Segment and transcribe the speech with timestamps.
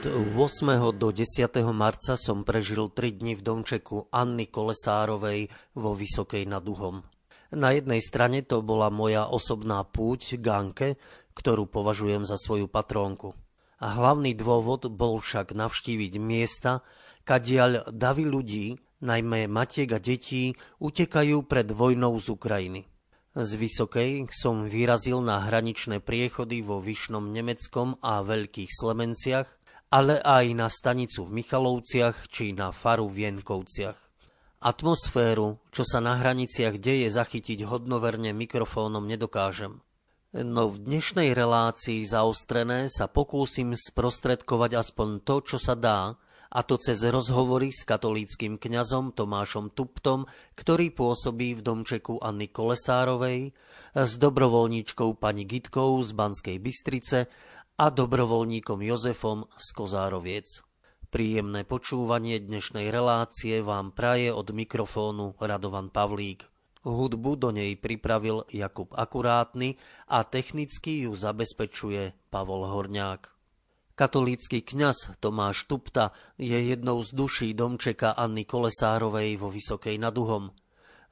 [0.00, 0.96] Od 8.
[0.96, 1.60] do 10.
[1.76, 7.04] marca som prežil 3 dni v domčeku Anny Kolesárovej vo Vysokej nad Uhom.
[7.52, 10.96] Na jednej strane to bola moja osobná púť Ganke,
[11.36, 13.36] ktorú považujem za svoju patrónku.
[13.76, 16.80] A hlavný dôvod bol však navštíviť miesta,
[17.28, 22.88] kadiaľ davy ľudí, najmä matiek a detí, utekajú pred vojnou z Ukrajiny.
[23.36, 29.59] Z Vysokej som vyrazil na hraničné priechody vo Vyšnom Nemeckom a Veľkých Slemenciach
[29.90, 33.98] ale aj na stanicu v Michalovciach či na faru v Jenkovciach.
[34.62, 39.82] Atmosféru, čo sa na hraniciach deje, zachytiť hodnoverne mikrofónom nedokážem.
[40.30, 46.14] No v dnešnej relácii zaostrené sa pokúsim sprostredkovať aspoň to, čo sa dá,
[46.50, 50.26] a to cez rozhovory s katolíckým kňazom Tomášom Tuptom,
[50.58, 53.54] ktorý pôsobí v domčeku Anny Kolesárovej,
[53.94, 57.30] s dobrovoľníčkou pani Gitkou z Banskej Bystrice
[57.80, 60.60] a dobrovoľníkom Jozefom z Kozároviec.
[61.08, 66.44] Príjemné počúvanie dnešnej relácie vám praje od mikrofónu Radovan Pavlík.
[66.84, 69.80] Hudbu do nej pripravil Jakub Akurátny
[70.12, 73.32] a technicky ju zabezpečuje Pavol Horňák.
[73.96, 80.52] Katolícky kňaz Tomáš Tupta je jednou z duší domčeka Anny Kolesárovej vo Vysokej nad Uhom.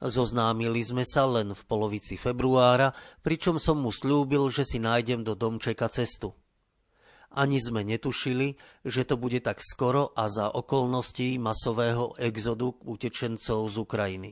[0.05, 2.93] Zoznámili sme sa len v polovici februára,
[3.25, 6.37] pričom som mu slúbil, že si nájdem do domčeka cestu.
[7.29, 13.75] Ani sme netušili, že to bude tak skoro a za okolností masového exodu utečencov z
[13.77, 14.31] Ukrajiny.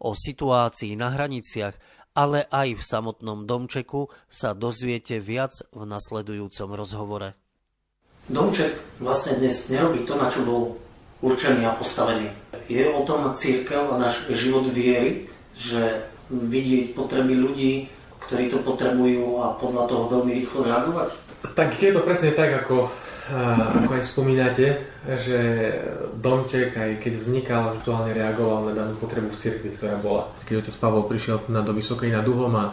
[0.00, 1.76] O situácii na hraniciach,
[2.16, 7.36] ale aj v samotnom domčeku sa dozviete viac v nasledujúcom rozhovore.
[8.24, 10.80] Domček vlastne dnes nerobí to, na čo bol
[11.20, 12.32] určený a postavený.
[12.70, 17.92] Je o tom církev a náš život viery, že vidieť potreby ľudí,
[18.24, 21.08] ktorí to potrebujú a podľa toho veľmi rýchlo reagovať?
[21.52, 22.88] Tak je to presne tak, ako,
[23.84, 24.66] ako aj spomínate,
[25.20, 25.38] že
[26.16, 30.32] Domček, aj keď vznikal, aktuálne reagoval na danú potrebu v cirkvi, ktorá bola.
[30.48, 32.72] Keď otec Pavol prišiel na do Vysokej nad Uhom a,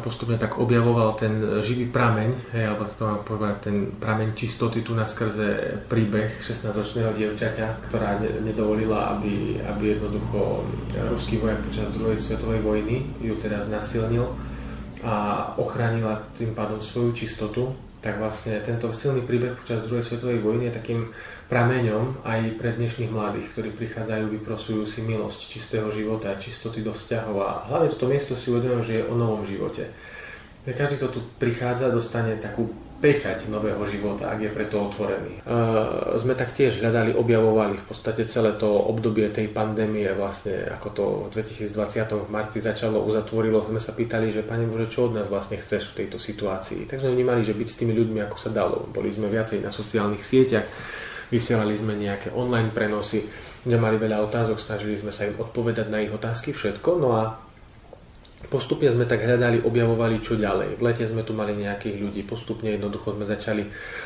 [0.00, 4.96] postupne tak objavoval ten živý prameň, hej, alebo to mám povedať, ten prameň čistoty tu
[4.96, 10.64] na skrze príbeh 16-ročného dievčaťa, ktorá ne, nedovolila, aby, aby jednoducho
[11.12, 14.24] ruský vojak počas druhej svetovej vojny ju teda znasilnil
[15.04, 15.14] a
[15.60, 20.76] ochránila tým pádom svoju čistotu, tak vlastne tento silný príbeh počas druhej svetovej vojny je
[20.76, 21.00] takým
[21.48, 27.36] prameňom aj pre dnešných mladých, ktorí prichádzajú, vyprosujú si milosť čistého života, čistoty do vzťahov
[27.40, 29.88] a hlavne toto miesto si uvedomujú, že je o novom živote.
[30.64, 32.72] Každý, kto tu prichádza, dostane takú
[33.02, 35.44] pečať nového života, ak je preto otvorený.
[35.44, 40.88] Uh, sme tak tiež hľadali, objavovali v podstate celé to obdobie tej pandémie, vlastne ako
[40.94, 41.74] to v 2020
[42.24, 45.92] v marci začalo, uzatvorilo, sme sa pýtali, že Pane Bože, čo od nás vlastne chceš
[45.92, 46.88] v tejto situácii.
[46.88, 48.88] Tak sme vnímali, že byť s tými ľuďmi ako sa dalo.
[48.88, 50.64] Boli sme viacej na sociálnych sieťach,
[51.28, 53.28] vysielali sme nejaké online prenosy,
[53.68, 56.90] nemali veľa otázok, snažili sme sa im odpovedať na ich otázky, všetko.
[56.96, 57.43] No a
[58.44, 60.76] Postupne sme tak hľadali, objavovali čo ďalej.
[60.76, 63.64] V lete sme tu mali nejakých ľudí, postupne jednoducho sme začali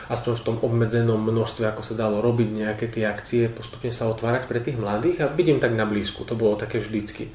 [0.08, 4.46] aspoň v tom obmedzenom množstve, ako sa dalo robiť nejaké tie akcie, postupne sa otvárať
[4.46, 6.22] pre tých mladých a vidím tak na blízku.
[6.22, 7.28] To bolo také vždycky.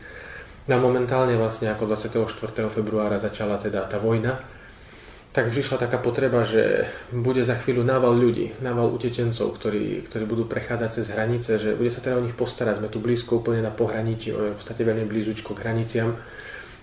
[0.72, 2.72] No momentálne vlastne ako 24.
[2.72, 4.40] februára začala teda tá vojna,
[5.34, 10.46] tak vyšla taká potreba, že bude za chvíľu nával ľudí, nával utečencov, ktorí, ktorí budú
[10.46, 12.80] prechádzať cez hranice, že bude sa teda o nich postarať.
[12.80, 16.14] Sme tu blízko úplne na pohraničí, v podstate veľmi blízučko k hraniciam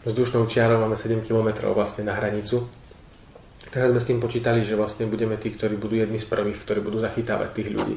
[0.05, 2.65] vzdušnou čiarou máme 7 km vlastne na hranicu.
[3.71, 6.81] Teraz sme s tým počítali, že vlastne budeme tí, ktorí budú jedni z prvých, ktorí
[6.83, 7.97] budú zachytávať tých ľudí.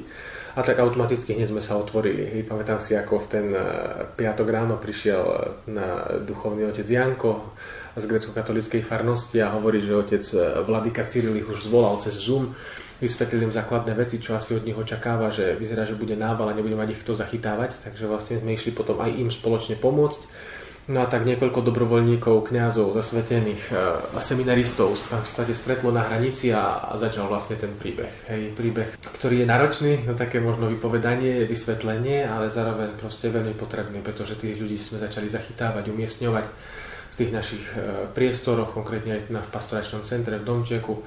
[0.53, 2.37] A tak automaticky hneď sme sa otvorili.
[2.37, 3.63] I pamätám si, ako v ten eh,
[4.13, 5.37] piatok ráno prišiel eh,
[5.73, 7.57] na duchovný otec Janko
[7.97, 12.53] z grecko-katolíckej farnosti a hovorí, že otec eh, Vladika Cyril už zvolal cez Zoom,
[13.01, 16.53] vysvetlil im základné veci, čo asi od nich očakáva, že vyzerá, že bude nával a
[16.53, 20.21] nebude mať ich kto zachytávať, takže vlastne sme išli potom aj im spoločne pomôcť
[20.83, 23.71] No a tak niekoľko dobrovoľníkov, kňazov, zasvetených
[24.11, 28.11] a seminaristov sa v podstate stretlo na hranici a, a začal vlastne ten príbeh.
[28.27, 34.03] Hej, príbeh, ktorý je náročný na také možno vypovedanie, vysvetlenie, ale zároveň proste veľmi potrebný,
[34.03, 36.45] pretože tých ľudí sme začali zachytávať, umiestňovať
[37.13, 40.99] v tých našich e, priestoroch, konkrétne aj v pastoračnom centre v Domčeku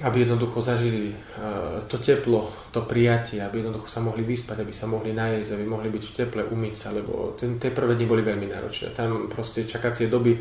[0.00, 4.88] aby jednoducho zažili uh, to teplo, to prijatie, aby jednoducho sa mohli vyspať, aby sa
[4.88, 8.24] mohli najesť, aby mohli byť v teple, umyť sa, lebo ten, tie prvé dni boli
[8.24, 8.96] veľmi náročné.
[8.96, 10.40] Tam proste čakacie doby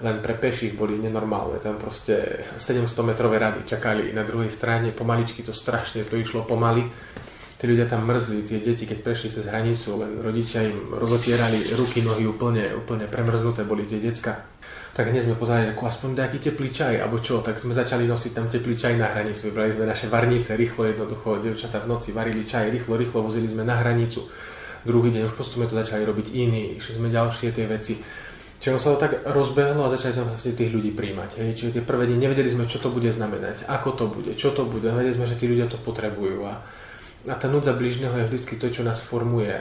[0.00, 1.58] len pre peších boli nenormálne.
[1.58, 6.86] Tam proste 700 metrové rady čakali na druhej strane, pomaličky to strašne, to išlo pomaly.
[7.60, 12.00] Tí ľudia tam mrzli, tie deti, keď prešli cez hranicu, len rodičia im rozotierali ruky,
[12.00, 14.59] nohy úplne, úplne premrznuté boli tie decka
[14.90, 18.32] tak hneď sme pozerali, ako aspoň nejaký teplý čaj, alebo čo, tak sme začali nosiť
[18.34, 22.42] tam teplý čaj na hranicu, vybrali sme naše varnice, rýchlo jednoducho, devčata v noci varili
[22.42, 24.26] čaj, rýchlo, rýchlo vozili sme na hranicu.
[24.82, 28.00] Druhý deň už postupne to začali robiť iní, išli sme ďalšie tie veci.
[28.60, 31.40] Čiže sa to tak rozbehlo a začali sme vlastne tých ľudí príjmať.
[31.40, 31.50] Hej.
[31.56, 34.68] Čiže tie prvé dni nevedeli sme, čo to bude znamenať, ako to bude, čo to
[34.68, 34.84] bude.
[34.84, 36.44] Vedeli sme, že tí ľudia to potrebujú.
[36.44, 36.60] A,
[37.24, 39.56] a tá núdza blížneho je vždy to, čo nás formuje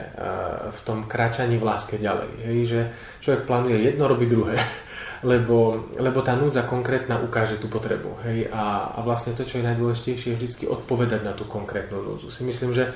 [0.68, 2.32] v tom kráčaní v láske ďalej.
[2.44, 2.60] Hej.
[2.68, 2.80] Že
[3.24, 4.60] človek plánuje jedno, robí druhé
[5.24, 8.24] lebo, lebo tá núdza konkrétna ukáže tú potrebu.
[8.24, 8.48] Hej?
[8.56, 12.32] A, a vlastne to, čo je najdôležitejšie, je vždy odpovedať na tú konkrétnu núdzu.
[12.32, 12.96] Si myslím, že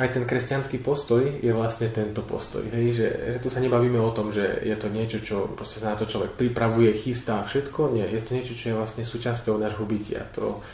[0.00, 2.64] aj ten kresťanský postoj je vlastne tento postoj.
[2.72, 2.96] Hej?
[2.96, 6.00] Že, že tu sa nebavíme o tom, že je to niečo, čo proste sa na
[6.00, 7.92] to človek pripravuje, chystá všetko.
[7.92, 10.24] Nie, je to niečo, čo je vlastne súčasťou nášho bytia.
[10.40, 10.64] To,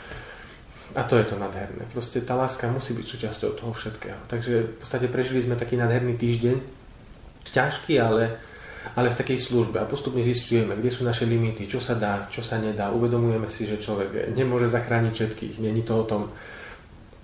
[0.95, 1.83] a to je to nádherné.
[1.91, 4.23] Proste tá láska musí byť súčasťou toho všetkého.
[4.31, 6.57] Takže v podstate prežili sme taký nádherný týždeň.
[7.51, 8.39] Ťažký, ale
[8.95, 12.45] ale v takej službe a postupne zistujeme, kde sú naše limity, čo sa dá, čo
[12.45, 12.93] sa nedá.
[12.93, 15.53] Uvedomujeme si, že človek nemôže zachrániť všetkých.
[15.59, 16.21] Není to o tom,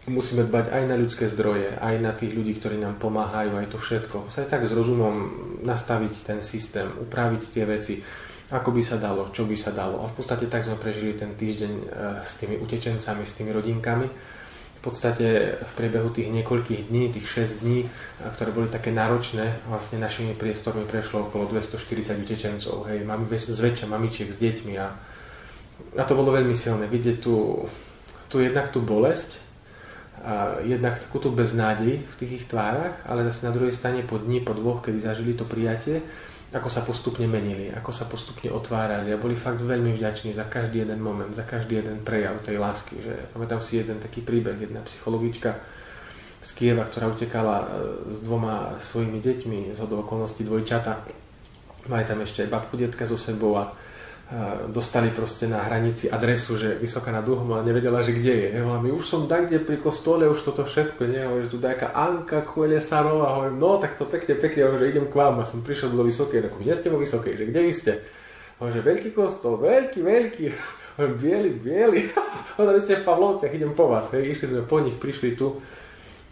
[0.09, 3.79] musíme dbať aj na ľudské zdroje, aj na tých ľudí, ktorí nám pomáhajú, aj to
[3.79, 4.27] všetko.
[4.27, 5.15] Sa aj tak s rozumom
[5.63, 8.03] nastaviť ten systém, upraviť tie veci,
[8.51, 10.03] ako by sa dalo, čo by sa dalo.
[10.03, 11.85] A v podstate tak sme prežili ten týždeň eh,
[12.27, 14.07] s tými utečencami, s tými rodinkami
[14.83, 17.87] podstate v priebehu tých niekoľkých dní, tých 6 dní,
[18.35, 22.91] ktoré boli také náročné, vlastne našimi priestormi prešlo okolo 240 utečencov.
[22.91, 24.87] Hej, mám zväčša mamičiek s deťmi a,
[25.95, 26.91] a to bolo veľmi silné.
[26.91, 27.63] Vidieť tu,
[28.27, 29.39] tu jednak tú bolesť,
[30.23, 34.39] a jednak takúto beznádej v tých ich tvárach, ale zase na druhej strane po dni,
[34.39, 35.99] po dvoch, kedy zažili to prijatie,
[36.53, 40.85] ako sa postupne menili, ako sa postupne otvárali a boli fakt veľmi vďační za každý
[40.85, 43.01] jeden moment, za každý jeden prejav tej lásky.
[43.01, 45.57] Že, pamätám si jeden taký príbeh, jedna psychologička
[46.45, 47.65] z Kieva, ktorá utekala e,
[48.13, 50.93] s dvoma svojimi deťmi z okolností dvojčata.
[51.89, 53.73] Mali tam ešte aj babku detka so sebou a
[54.71, 58.47] dostali proste na hranici adresu, že vysoká nad dlhom a nevedela, že kde je.
[58.57, 61.21] Hovorila mi, už som tak, kde pri kostole, už toto všetko, nie?
[61.21, 65.07] Hovorím, že tu nejaká Anka Kuelesarová, hovorím, no tak to pekne, pekne, hovorím, že idem
[65.11, 65.35] k vám.
[65.37, 67.93] A som prišiel do Vysokej, tak kde ste vo Vysokej, že kde vy ste?
[68.57, 70.45] Hovorím, že veľký kostol, veľký, veľký,
[70.97, 72.01] hovorím, biely, biely,
[72.57, 75.61] hovorím, ste v Pavlovciach, idem po vás, hej, išli sme po nich, prišli tu,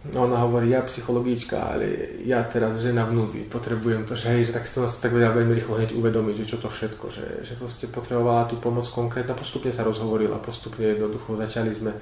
[0.02, 4.58] ona hovorí, ja psychologička, ale ja teraz žena v núdzi, potrebujem to, že hej, že
[4.58, 7.54] tak si to tak vedela veľmi rýchlo hneď uvedomiť, že čo to všetko, že, že
[7.54, 11.94] proste potrebovala tú pomoc konkrétna, postupne sa rozhovorila, postupne jednoducho začali sme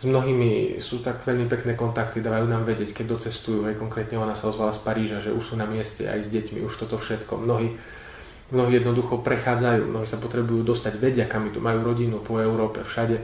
[0.00, 4.32] s mnohými sú tak veľmi pekné kontakty, dávajú nám vedieť, keď docestujú, aj konkrétne ona
[4.32, 7.36] sa ozvala z Paríža, že už sú na mieste aj s deťmi, už toto všetko.
[7.36, 7.76] Mnohí,
[8.48, 13.20] mnohí jednoducho prechádzajú, mnohí sa potrebujú dostať, vedia, kam tu majú rodinu po Európe, všade.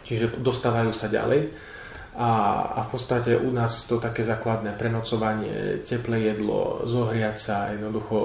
[0.00, 1.71] Čiže dostávajú sa ďalej
[2.12, 2.30] a,
[2.76, 8.16] a v podstate u nás to také základné prenocovanie, teplé jedlo, zohriať sa, jednoducho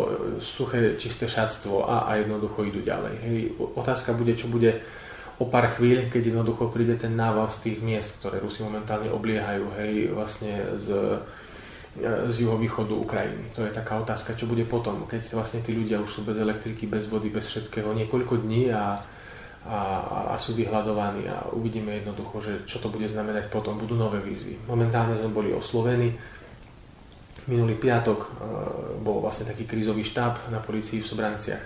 [0.43, 3.15] suché, čisté šatstvo a, a jednoducho idú ďalej.
[3.23, 3.37] Hej.
[3.79, 4.83] Otázka bude, čo bude
[5.39, 9.71] o pár chvíľ, keď jednoducho príde ten nával z tých miest, ktoré Rusi momentálne obliehajú,
[9.79, 10.87] hej, vlastne z,
[12.03, 13.55] z juhovýchodu Ukrajiny.
[13.55, 16.89] To je taká otázka, čo bude potom, keď vlastne tí ľudia už sú bez elektriky,
[16.89, 18.99] bez vody, bez všetkého niekoľko dní a
[19.67, 19.81] a,
[20.31, 23.75] a sú vyhľadovaní a uvidíme jednoducho, že čo to bude znamenať potom.
[23.75, 24.63] Budú nové výzvy.
[24.65, 26.15] Momentálne sme boli oslovení.
[27.47, 28.29] Minulý piatok uh,
[28.99, 31.63] bol vlastne taký krízový štáb na policii v Sobranciach.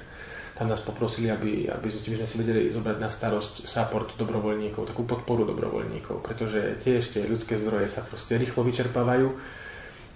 [0.57, 5.41] Tam nás poprosili, aby, aby sme si vedeli zobrať na starosť support dobrovoľníkov, takú podporu
[5.47, 9.25] dobrovoľníkov, pretože tie ešte ľudské zdroje sa proste rýchlo vyčerpávajú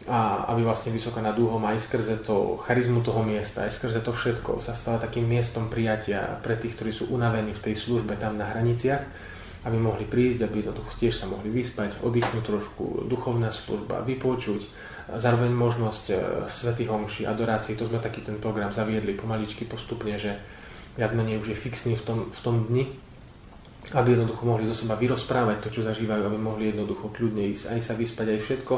[0.06, 4.14] a aby vlastne Vysoká nad Úhom aj skrze to charizmu toho miesta, aj skrze to
[4.14, 8.38] všetko sa stala takým miestom prijatia pre tých, ktorí sú unavení v tej službe tam
[8.38, 9.02] na hraniciach,
[9.66, 14.62] aby mohli prísť, aby jednoducho tiež sa mohli vyspať, oddychnúť trošku, duchovná služba, vypočuť,
[15.10, 20.38] zároveň možnosť e, svätých homší, adorácií, to sme taký ten program zaviedli pomaličky postupne, že
[20.94, 22.94] viac menej už je fixný v tom, v tom dni,
[23.98, 27.82] aby jednoducho mohli zo seba vyrozprávať to, čo zažívajú, aby mohli jednoducho kľudne ísť, aj
[27.82, 28.75] sa vyspať, aj všetko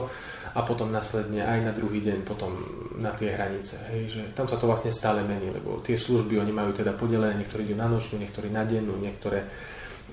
[0.58, 2.50] a potom následne aj na druhý deň potom
[2.98, 3.78] na tie hranice.
[3.94, 7.38] Hej, že tam sa to vlastne stále mení, lebo tie služby oni majú teda podelené,
[7.38, 9.46] niektorí idú na nočnú, niektorí na dennú, niektoré,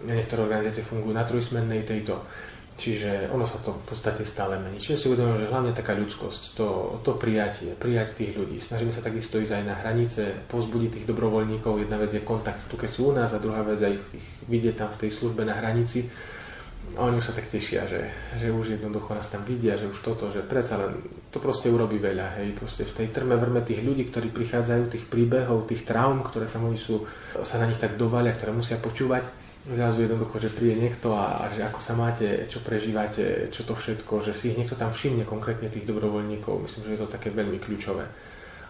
[0.05, 2.21] niektoré organizácie fungujú na trojsmennej tejto.
[2.75, 4.83] Čiže ono sa to v podstate stále mení.
[4.83, 8.59] Čiže si uvedomujem, že hlavne taká ľudskosť, to, to prijatie, prijať tých ľudí.
[8.59, 11.87] Snažíme sa takisto ísť aj na hranice, pozbudiť tých dobrovoľníkov.
[11.87, 14.75] Jedna vec je kontakt tu, keď sú u nás a druhá vec aj tých, vidieť
[14.75, 16.11] tam v tej službe na hranici
[16.95, 18.07] a oni už sa tak tešia, že,
[18.39, 21.03] že už jednoducho nás tam vidia, že už toto, že predsa len
[21.35, 25.05] to proste urobí veľa, hej, proste v tej trme vrme tých ľudí, ktorí prichádzajú, tých
[25.11, 27.03] príbehov, tých traum, ktoré tam oni sú,
[27.43, 29.27] sa na nich tak dovalia, ktoré musia počúvať,
[29.65, 33.73] zrazu jednoducho, že príde niekto a, a že ako sa máte, čo prežívate, čo to
[33.73, 37.33] všetko, že si ich niekto tam všimne konkrétne tých dobrovoľníkov, myslím, že je to také
[37.33, 38.05] veľmi kľúčové.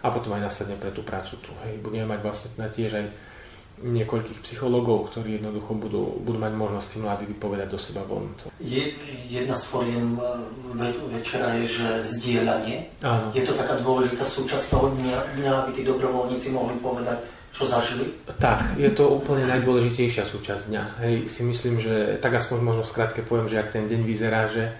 [0.01, 1.51] A potom aj následne pre tú prácu tu.
[1.65, 1.81] Hej.
[1.81, 3.05] Budeme mať vlastne tiež aj
[3.83, 8.31] niekoľkých psychológov, ktorí jednoducho budú, budú mať možnosť tí mladí vypovedať do seba von.
[8.63, 8.95] Je,
[9.27, 10.21] jedna z foriem e,
[10.79, 11.87] ve, večera je, že
[12.19, 12.87] zdieľanie.
[13.03, 13.35] Áno.
[13.35, 17.19] Je to taká dôležitá súčasť toho dňa, dňa, aby tí dobrovoľníci mohli povedať,
[17.55, 18.11] čo zažili?
[18.39, 20.83] Tak, je to úplne najdôležitejšia súčasť dňa.
[21.07, 24.75] Hej, si myslím, že tak aspoň možno skrátke poviem, že ak ten deň vyzerá, že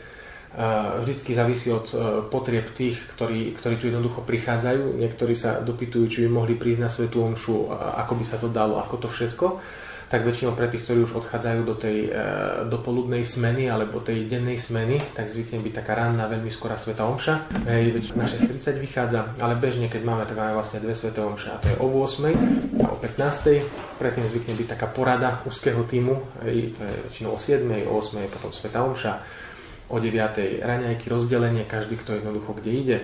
[1.04, 1.96] vždycky závisí od e,
[2.32, 4.96] potrieb tých, ktorí, ktorí tu jednoducho prichádzajú.
[4.96, 8.80] Niektorí sa dopytujú, či by mohli prísť na Svetú Omšu, ako by sa to dalo,
[8.80, 9.60] ako to všetko.
[10.06, 12.10] Tak väčšinou pre tých, ktorí už odchádzajú do tej e,
[12.72, 17.66] dopoludnej smeny alebo tej dennej smeny, tak zvykne byť taká ranná, veľmi skorá Sveta Omša.
[17.68, 21.60] Hej, na 6.30 vychádza, ale bežne, keď máme, tak máme vlastne dve Svete Omše a
[21.60, 22.32] to je o 8.
[22.80, 24.00] a o 15.
[24.00, 26.16] Predtým zvykne byť taká porada úzkeho týmu,
[26.48, 27.66] hej, to je väčšinou o 7.
[27.92, 28.32] o 8.
[28.32, 29.44] potom Sveta Omša
[29.90, 30.64] o 9.
[30.64, 32.98] raňajky, rozdelenie, každý, kto jednoducho kde ide,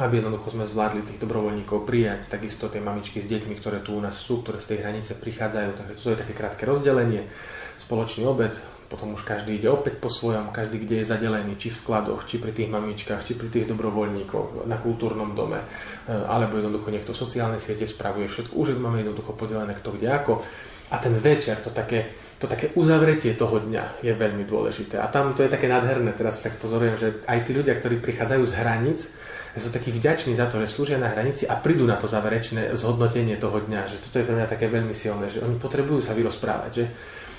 [0.00, 4.00] aby jednoducho sme zvládli tých dobrovoľníkov prijať, takisto tie mamičky s deťmi, ktoré tu u
[4.00, 7.28] nás sú, ktoré z tej hranice prichádzajú, takže toto je také krátke rozdelenie,
[7.76, 8.56] spoločný obed,
[8.92, 12.36] potom už každý ide opäť po svojom, každý kde je zadelený, či v skladoch, či
[12.36, 15.66] pri tých mamičkách, či pri tých dobrovoľníkoch, na kultúrnom dome, e,
[16.12, 20.32] alebo jednoducho niekto sociálne siete spravuje všetko, už máme jednoducho podelené kto kde ako.
[20.92, 25.00] A ten večer, to také, to také uzavretie toho dňa je veľmi dôležité.
[25.00, 28.42] A tam to je také nádherné, teraz tak pozorujem, že aj tí ľudia, ktorí prichádzajú
[28.44, 29.00] z hraníc,
[29.52, 33.36] sú takí vďační za to, že slúžia na hranici a prídu na to záverečné zhodnotenie
[33.36, 33.80] toho dňa.
[33.84, 36.70] Že toto je pre mňa také veľmi silné, že oni potrebujú sa vyrozprávať.
[36.72, 36.84] Že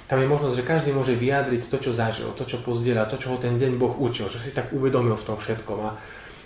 [0.05, 3.33] tam je možnosť, že každý môže vyjadriť to, čo zažil, to, čo pozdieľa, to, čo
[3.33, 5.79] ho ten deň Boh učil, čo si tak uvedomil v tom všetkom.
[5.81, 5.97] A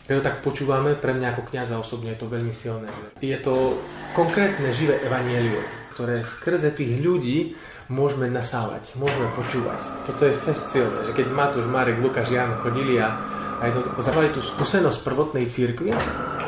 [0.08, 2.88] keď to tak počúvame, pre mňa ako kniaza osobne je to veľmi silné.
[3.20, 3.76] Je to
[4.16, 7.58] konkrétne živé evanielium, ktoré skrze tých ľudí
[7.90, 10.06] môžeme nasávať, môžeme počúvať.
[10.06, 13.18] Toto je fest silné, že keď Matúš, Marek, Lukáš, Jan chodili a,
[13.58, 15.90] a jednoducho zavali tú skúsenosť prvotnej církvy,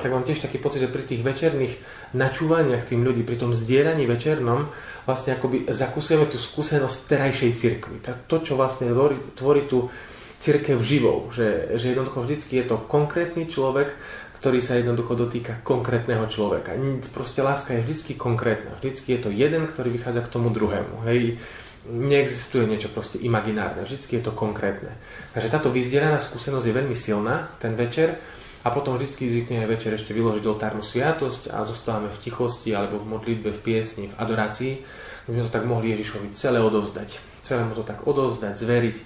[0.06, 1.74] tak mám tiež taký pocit, že pri tých večerných
[2.13, 4.70] načúvaniach tým ľudí, pri tom zdieľaní večernom,
[5.10, 8.06] vlastne akoby zakúsujeme tú skúsenosť terajšej církvy.
[8.06, 8.94] To, čo vlastne
[9.34, 9.89] tvorí, tú
[10.39, 13.91] církev živou, že, že jednoducho vždycky je to konkrétny človek,
[14.39, 16.79] ktorý sa jednoducho dotýka konkrétneho človeka.
[17.12, 18.79] Proste láska je vždycky konkrétna.
[18.79, 21.03] Vždycky je to jeden, ktorý vychádza k tomu druhému.
[21.12, 21.43] Hej.
[21.91, 23.84] Neexistuje niečo proste imaginárne.
[23.84, 24.96] Vždycky je to konkrétne.
[25.36, 28.15] Takže táto vyzdieraná skúsenosť je veľmi silná ten večer
[28.63, 33.00] a potom vždycky zvykne aj večer ešte vyložiť oltárnu sviatosť a zostávame v tichosti alebo
[33.00, 34.74] v modlitbe, v piesni, v adorácii.
[35.27, 37.19] My sme to tak mohli Ježišovi celé odovzdať.
[37.43, 38.98] Celé mu to tak odovzdať, zveriť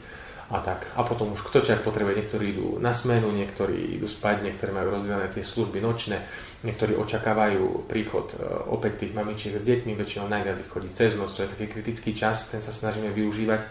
[0.54, 0.86] a tak.
[0.94, 4.94] A potom už kto čak potrebuje, niektorí idú na smenu, niektorí idú spať, niektorí majú
[4.94, 6.22] rozdelené tie služby nočné,
[6.62, 11.34] niektorí očakávajú príchod e, opäť tých mamičiek s deťmi, väčšinou najviac ich chodí cez noc,
[11.34, 13.66] to je taký kritický čas, ten sa snažíme využívať.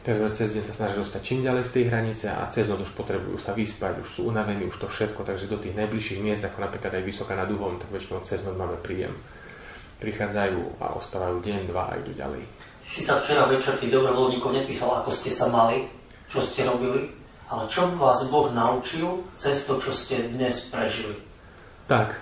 [0.00, 2.90] Takže cez deň sa snažia dostať čím ďalej z tej hranice a cez noc už
[2.98, 6.66] potrebujú sa vyspať, už sú unavení, už to všetko, takže do tých najbližších miest, ako
[6.66, 9.14] napríklad aj Vysoká nad Uhom, tak väčšinou cez noc máme príjem.
[10.02, 12.42] Prichádzajú a ostávajú deň, dva a idú ďalej.
[12.80, 15.99] Si sa včera večer tých dobrovoľníkov nepísal, ako ste sa mali,
[16.30, 17.10] čo ste robili,
[17.50, 21.18] ale čo vás Boh naučil cez to, čo ste dnes prežili.
[21.90, 22.14] Tak.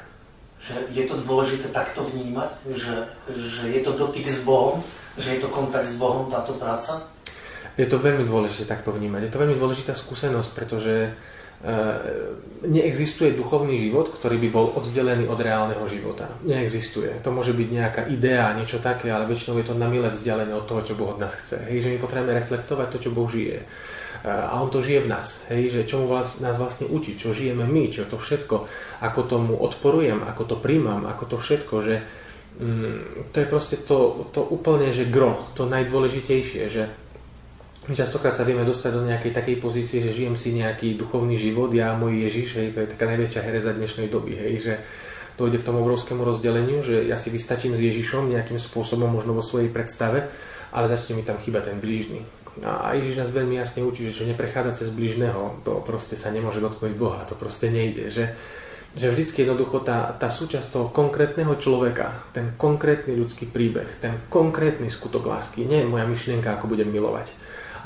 [0.59, 2.97] Že je to dôležité takto vnímať, že,
[3.37, 4.81] že je to dotyk s Bohom,
[5.21, 7.05] že je to kontakt s Bohom, táto práca?
[7.79, 9.29] Je to veľmi dôležité takto vnímať.
[9.29, 11.15] Je to veľmi dôležitá skúsenosť, pretože
[11.59, 11.75] E,
[12.71, 16.31] neexistuje duchovný život, ktorý by bol oddelený od reálneho života.
[16.47, 17.19] Neexistuje.
[17.27, 20.71] To môže byť nejaká idea, niečo také, ale väčšinou je to na milé vzdialené od
[20.71, 21.67] toho, čo Boh od nás chce.
[21.67, 23.67] Hej, že my potrebujeme reflektovať to, čo Boh žije.
[24.26, 25.46] A On to žije v nás.
[25.52, 28.66] Hej, že čomu vás, nás vlastne učí, čo žijeme my, čo to všetko,
[29.04, 31.94] ako tomu odporujem, ako to príjmam, ako to všetko, že
[32.58, 36.84] mm, to je proste to, to úplne, že gro, to najdôležitejšie, že
[37.88, 41.96] Častokrát sa vieme dostať do nejakej takej pozície, že žijem si nejaký duchovný život, ja
[41.96, 44.75] a môj Ježiš, hej, to je taká najväčšia hereza dnešnej doby, hej, že
[45.40, 49.40] dojde k tomu obrovskému rozdeleniu, že ja si vystačím s Ježišom nejakým spôsobom, možno vo
[49.40, 50.28] svojej predstave,
[50.68, 52.28] ale začne mi tam chýbať ten blížny.
[52.65, 56.59] A Ježiš nás veľmi jasne učí, že čo neprechádza cez blížneho, to proste sa nemôže
[56.59, 58.35] dotknúť Boha, to proste nejde, že,
[58.99, 64.91] že vždycky jednoducho tá, tá súčasť toho konkrétneho človeka, ten konkrétny ľudský príbeh, ten konkrétny
[64.91, 67.31] skutok lásky, nie je moja myšlienka, ako budem milovať,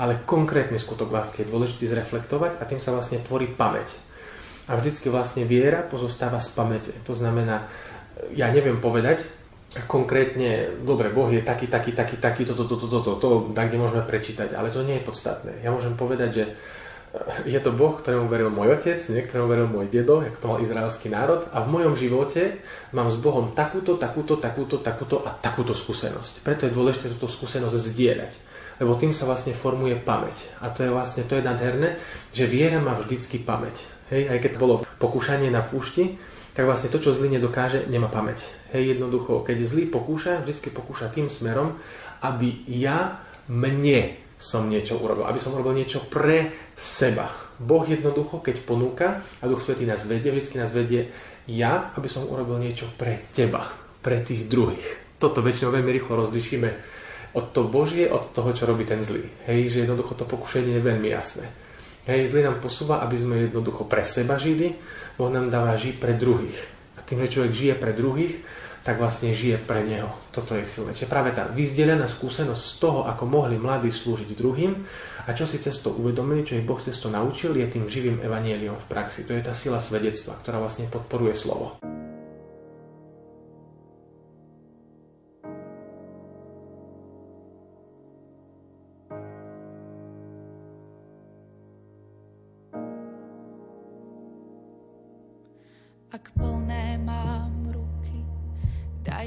[0.01, 3.93] ale konkrétny skutok lásky je dôležitý zreflektovať a tým sa vlastne tvorí pamäť.
[4.71, 6.95] A vždycky vlastne viera pozostáva z pamäte.
[7.03, 7.67] To znamená,
[8.31, 9.42] ja neviem povedať
[9.89, 13.81] konkrétne, dobre, Boh je taký, taký, taký, taký, toto, toto, toto, to, to, tak, kde
[13.81, 15.65] môžeme prečítať, ale to nie je podstatné.
[15.65, 16.43] Ja môžem povedať, že
[17.45, 21.13] je to Boh, ktorému veril môj otec, niektorému veril môj dedo, jak to mal izraelský
[21.13, 26.41] národ a v mojom živote mám s Bohom takúto, takúto, takúto, takúto a takúto skúsenosť.
[26.41, 28.33] Preto je dôležité túto skúsenosť zdieľať
[28.81, 30.49] lebo tým sa vlastne formuje pamäť.
[30.63, 31.99] A to je vlastne, to je nádherné,
[32.33, 33.85] že viera má vždycky pamäť.
[34.09, 36.17] Hej, aj keď bolo pokúšanie na púšti,
[36.53, 38.45] tak vlastne to, čo zlý nedokáže, nemá pamäť.
[38.73, 41.77] Hej, jednoducho, keď zlý pokúša, vždy pokúša tým smerom,
[42.25, 47.29] aby ja, mne som niečo urobil, aby som urobil niečo pre seba.
[47.61, 51.13] Boh jednoducho, keď ponúka a Duch Svetý nás vedie, vždy nás vedie
[51.47, 53.71] ja, aby som urobil niečo pre teba,
[54.03, 55.15] pre tých druhých.
[55.21, 56.69] Toto väčšinou veľmi rýchlo rozlišíme
[57.33, 59.23] od toho Božie, od toho, čo robí ten zlý.
[59.47, 61.45] Hej, že jednoducho to pokušenie je veľmi jasné.
[62.03, 64.75] Hej, zlý nám posúva, aby sme jednoducho pre seba žili,
[65.15, 66.57] Boh nám dáva žiť pre druhých.
[66.97, 68.43] A tým, že človek žije pre druhých,
[68.83, 70.11] tak vlastne žije pre neho.
[70.35, 70.91] Toto je silné.
[70.91, 74.75] Čiže práve tá vyzdelená skúsenosť z toho, ako mohli mladí slúžiť druhým
[75.23, 78.89] a čo si cez uvedomili, čo ich Boh cez naučil, je tým živým evanieliom v
[78.91, 79.23] praxi.
[79.23, 81.79] To je tá sila svedectva, ktorá vlastne podporuje slovo.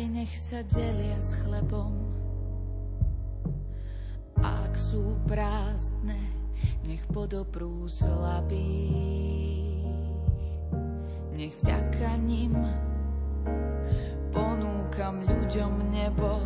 [0.05, 1.97] Nech sa delia s chlebom.
[4.45, 6.21] Ak sú prázdne,
[6.85, 9.89] nech podoprú slabých.
[11.33, 12.53] Nech vďaka nim
[14.37, 16.45] ponúkam ľuďom nebo,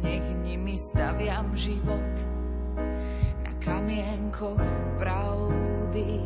[0.00, 2.16] nech nimi staviam život
[3.44, 4.64] na kamienkoch
[4.96, 6.24] pravdy.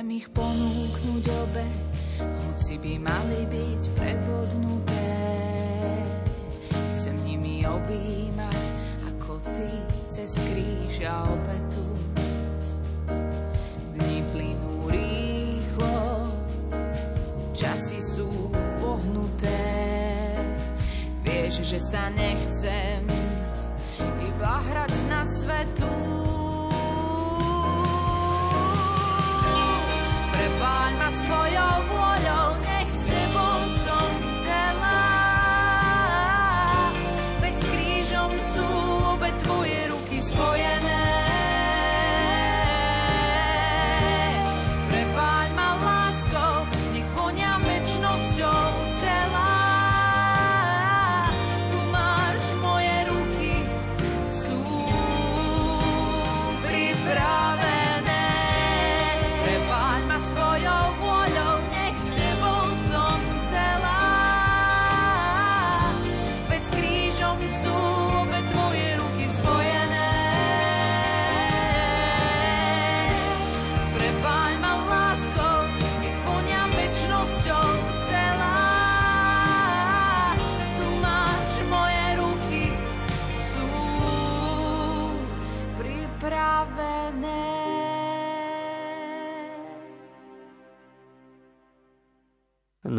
[0.00, 1.66] Chcem ich ponúknuť obe,
[2.24, 5.12] hoci by mali byť prevodnuté.
[6.72, 8.64] Chcem nimi objímať,
[9.12, 9.68] ako ty
[10.08, 11.84] cez kríž a obetu.
[13.92, 16.32] Dni plynú rýchlo,
[17.52, 18.48] časy sú
[18.80, 19.68] pohnuté.
[21.28, 23.09] Vieš, že sa nechcem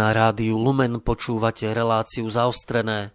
[0.02, 3.14] Na rádiu Lumen počúvate reláciu zaostrené.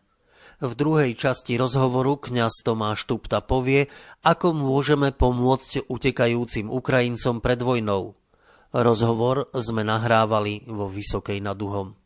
[0.63, 3.91] V druhej časti rozhovoru kňaz Tomáš Tupta povie,
[4.23, 8.15] ako môžeme pomôcť utekajúcim Ukrajincom pred vojnou.
[8.71, 11.99] Rozhovor sme nahrávali vo Vysokej nad Duhom.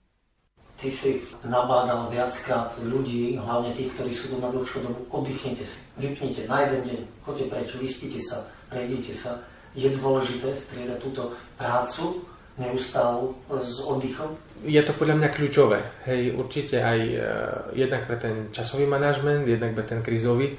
[0.81, 5.77] Ty si nabádal viackrát ľudí, hlavne tých, ktorí sú tu na dlhšiu dobu, oddychnite si,
[6.01, 9.45] vypnite na jeden deň, choďte preč, vyspite sa, prejdite sa.
[9.77, 12.25] Je dôležité striedať túto prácu
[12.61, 14.37] neustálu s oddychom?
[14.65, 15.79] je to podľa mňa kľúčové.
[16.05, 17.23] Hej, určite aj uh,
[17.73, 20.53] jednak pre ten časový manažment, jednak pre ten krizový.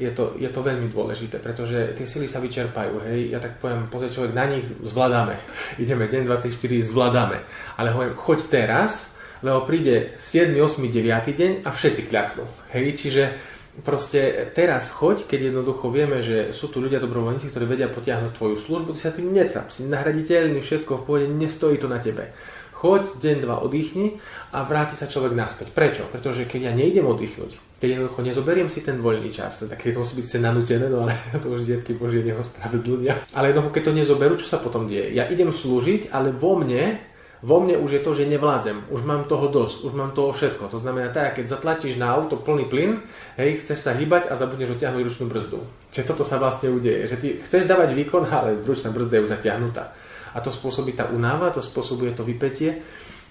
[0.00, 3.04] Je to, je to veľmi dôležité, pretože tie sily sa vyčerpajú.
[3.12, 3.36] Hej.
[3.36, 5.36] Ja tak poviem, pozrie človek na nich, zvládame.
[5.82, 7.38] Ideme deň, 2, 3, 4, zvládame.
[7.76, 9.12] Ale hovorím, choď teraz,
[9.44, 12.44] lebo príde 7, 8, 9 deň a všetci kľaknú.
[12.72, 13.22] Hej, čiže
[13.80, 18.56] proste teraz choď, keď jednoducho vieme, že sú tu ľudia dobrovoľníci, ktorí vedia potiahnuť tvoju
[18.60, 22.36] službu, ty sa tým netrap, si nahraditeľný, všetko v pohode, nestojí to na tebe
[22.82, 24.18] choď, deň, dva oddychni
[24.50, 25.70] a vráti sa človek naspäť.
[25.70, 26.10] Prečo?
[26.10, 30.18] Pretože keď ja nejdem oddychnúť, keď jednoducho nezoberiem si ten voľný čas, tak to musí
[30.18, 33.14] byť sa nanútené, no ale to už detky Božie neho spravedlnia.
[33.38, 35.14] Ale jednoducho, keď to nezoberú, čo sa potom deje?
[35.14, 36.98] Ja idem slúžiť, ale vo mne
[37.42, 40.70] Vo mne už je to, že nevládzem, už mám toho dosť, už mám toho všetko.
[40.70, 43.02] To znamená tak, keď zatlačíš na auto plný plyn,
[43.34, 45.58] hej, chceš sa hýbať a zabudneš otiahnuť ručnú brzdu.
[45.90, 49.34] Čiže toto sa vlastne udeje, že ty chceš dávať výkon, ale ručná brzda je už
[49.34, 49.90] zatiahnutá.
[50.32, 52.78] A to spôsobí tá unáva, to spôsobuje to vypetie.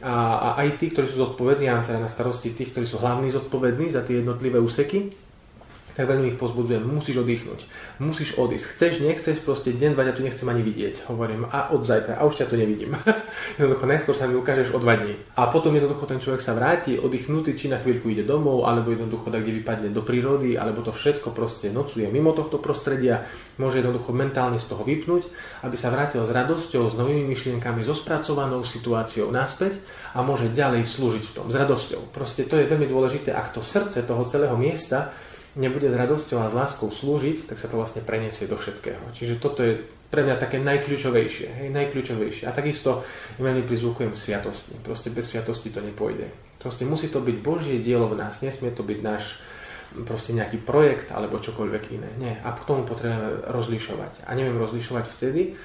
[0.03, 3.31] A, a aj tí, ktorí sú zodpovední, a teda na starosti tých, ktorí sú hlavní
[3.31, 5.30] zodpovední za tie jednotlivé úseky,
[5.95, 7.67] tak veľmi ich pozbudzujem, musíš oddychnúť,
[7.99, 11.11] musíš odísť, chceš, nechceš, proste deň, dva, ja tu nechcem ani vidieť.
[11.11, 12.95] Hovorím, a od zajtra, a už ťa tu nevidím.
[13.59, 15.19] jednoducho, najskôr sa mi ukážeš o dva dní.
[15.35, 19.27] A potom jednoducho ten človek sa vráti, oddychnutý, či na chvíľku ide domov, alebo jednoducho
[19.27, 23.27] tak, kde vypadne do prírody, alebo to všetko proste nocuje mimo tohto prostredia,
[23.59, 25.27] môže jednoducho mentálne z toho vypnúť,
[25.67, 29.77] aby sa vrátil s radosťou, s novými myšlienkami, so spracovanou situáciou naspäť
[30.15, 32.09] a môže ďalej slúžiť v tom, s radosťou.
[32.15, 35.13] Proste to je veľmi dôležité, ak to srdce toho celého miesta
[35.55, 39.01] nebude s radosťou a s láskou slúžiť, tak sa to vlastne preniesie do všetkého.
[39.11, 41.47] Čiže toto je pre mňa také najkľúčovejšie.
[41.63, 42.43] Hej, najkľúčovejšie.
[42.47, 43.03] A takisto
[43.39, 44.75] veľmi prizvukujem sviatosti.
[44.83, 46.27] Proste bez sviatosti to nepôjde.
[46.59, 48.43] Proste musí to byť Božie dielo v nás.
[48.43, 49.39] Nesmie to byť náš
[50.03, 52.09] proste nejaký projekt alebo čokoľvek iné.
[52.19, 52.33] Nie.
[52.43, 54.27] A k tomu potrebujeme rozlišovať.
[54.27, 55.55] A neviem rozlišovať vtedy,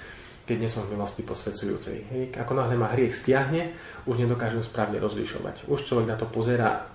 [0.46, 1.96] keď nie som v milosti posvedzujúcej.
[2.14, 2.22] Hej.
[2.38, 3.75] Ako náhle ma hriech stiahne,
[4.07, 5.66] už nedokážem správne rozlišovať.
[5.66, 6.87] Už človek na to pozera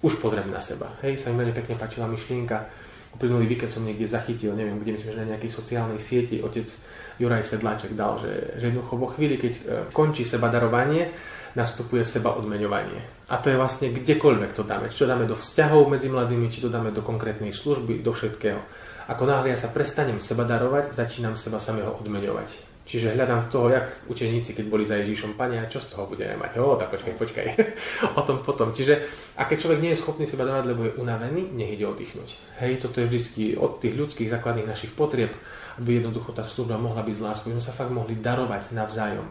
[0.00, 0.96] už pozriem na seba.
[1.04, 2.64] Hej, sa mi veľmi pekne páčila myšlienka.
[3.10, 6.70] Uplynulý víkend som niekde zachytil, neviem, kde myslím, že na nejakej sociálnej sieti otec
[7.18, 9.60] Juraj Sedláček dal, že, že jednoducho vo chvíli, keď e,
[9.90, 11.10] končí seba darovanie,
[11.58, 13.26] nastupuje seba odmeňovanie.
[13.28, 14.86] A to je vlastne kdekoľvek to dáme.
[14.86, 18.62] Či to dáme do vzťahov medzi mladými, či to dáme do konkrétnej služby, do všetkého.
[19.10, 22.69] Ako náhle ja sa prestanem seba darovať, začínam seba samého odmeňovať.
[22.80, 26.58] Čiže hľadám toho, jak učeníci, keď boli za Ježíšom, Pane, čo z toho budeme mať?
[26.58, 27.46] O, tak počkaj, počkaj.
[28.18, 28.74] o tom potom.
[28.74, 28.98] Čiže,
[29.38, 32.58] a keď človek nie je schopný seba dávať, lebo je unavený, nech ide oddychnúť.
[32.58, 35.30] Hej, toto je vždy od tých ľudských základných našich potrieb,
[35.78, 37.46] aby jednoducho tá služba mohla byť z láskou.
[37.52, 39.28] My sme sa fakt mohli darovať navzájom.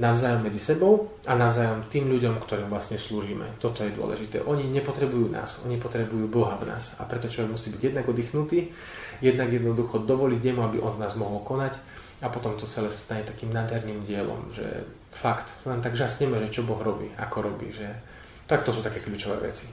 [0.00, 3.44] Navzájom medzi sebou a navzájom tým ľuďom, ktorým vlastne slúžime.
[3.60, 4.44] Toto je dôležité.
[4.44, 6.96] Oni nepotrebujú nás, oni potrebujú Boha v nás.
[7.00, 8.72] A preto človek musí byť jednak oddychnutý,
[9.20, 11.76] jednak jednoducho dovoliť jemu, aby on nás mohol konať
[12.20, 16.60] a potom to celé sa stane takým nádherným dielom, že fakt, len tak žasneme, že
[16.60, 17.88] čo Boh robí, ako robí, že
[18.44, 19.66] tak to sú také kľúčové veci.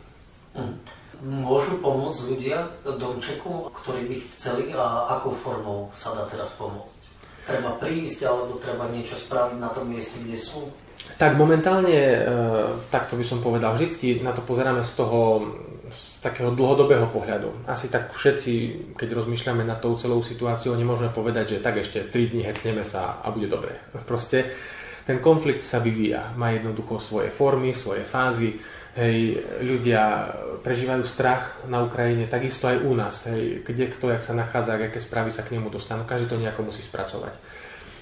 [0.56, 0.76] Hm.
[1.18, 7.00] Môžu pomôcť ľudia domčeku, ktorí by chceli a akou formou sa dá teraz pomôcť?
[7.50, 10.70] Treba prísť alebo treba niečo spraviť na tom mieste, kde sú?
[11.18, 12.22] Tak momentálne, e,
[12.94, 15.42] takto by som povedal, vždy na to pozeráme z toho
[15.90, 17.68] z takého dlhodobého pohľadu.
[17.68, 18.54] Asi tak všetci,
[19.00, 23.24] keď rozmýšľame nad tou celou situáciou, nemôžeme povedať, že tak ešte 3 dní hecneme sa
[23.24, 23.76] a bude dobre.
[24.04, 24.52] Proste
[25.08, 28.60] ten konflikt sa vyvíja, má jednoducho svoje formy, svoje fázy.
[28.98, 30.34] Hej, ľudia
[30.66, 33.30] prežívajú strach na Ukrajine, takisto aj u nás.
[33.30, 36.68] Hej, kde kto, jak sa nachádza, aké správy sa k nemu dostanú, každý to nejako
[36.68, 37.38] musí spracovať.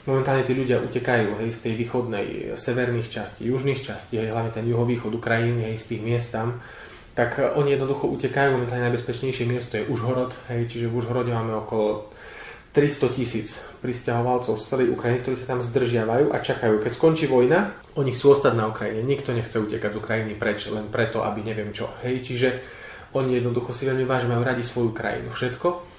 [0.06, 4.65] Momentálne tí ľudia utekajú hej, z tej východnej, severných častí, južných častí, hej, hlavne ten
[4.65, 6.62] juhovýchod Ukrajiny, hej, z tých miest tam
[7.15, 8.54] tak eh, oni jednoducho utekajú.
[8.54, 12.12] Momentálne najbezpečnejšie miesto je Užhorod, hej, čiže v Užhorode máme okolo
[12.75, 16.84] 300 tisíc pristahovalcov z celej Ukrajiny, ktorí sa tam zdržiavajú a čakajú.
[16.84, 18.99] Keď skončí vojna, oni chcú ostať na Ukrajine.
[19.08, 21.88] Nikto nechce utekať z Ukrajiny preč, len preto, aby neviem čo.
[22.04, 22.60] Hej, čiže
[23.15, 25.32] oni jednoducho si veľmi vážne majú radi svoju krajinu.
[25.32, 25.95] Všetko.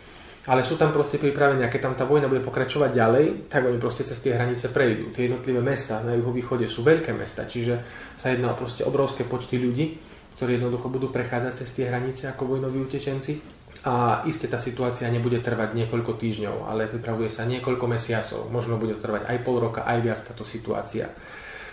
[0.46, 3.80] Ale sú tam proste pripravení, a keď tam tá vojna bude pokračovať ďalej, tak oni
[3.82, 5.10] proste cez tie hranice prejdú.
[5.10, 7.82] Tie jednotlivé mesta na juhovýchode sú veľké mesta, čiže
[8.14, 9.98] sa jedná o proste obrovské počty ľudí
[10.36, 13.56] ktorí jednoducho budú prechádzať cez tie hranice ako vojnoví utečenci.
[13.86, 18.50] A iste tá situácia nebude trvať niekoľko týždňov, ale pripravuje sa niekoľko mesiacov.
[18.50, 21.08] Možno bude trvať aj pol roka, aj viac táto situácia.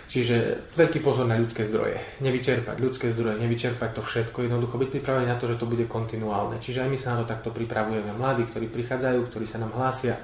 [0.04, 1.96] Čiže veľký pozor na ľudské zdroje.
[2.20, 6.60] Nevyčerpať ľudské zdroje, nevyčerpať to všetko, jednoducho byť pripravený na to, že to bude kontinuálne.
[6.60, 8.12] Čiže aj my sa na to takto pripravujeme.
[8.14, 10.14] Mladí, ktorí prichádzajú, ktorí sa nám hlásia,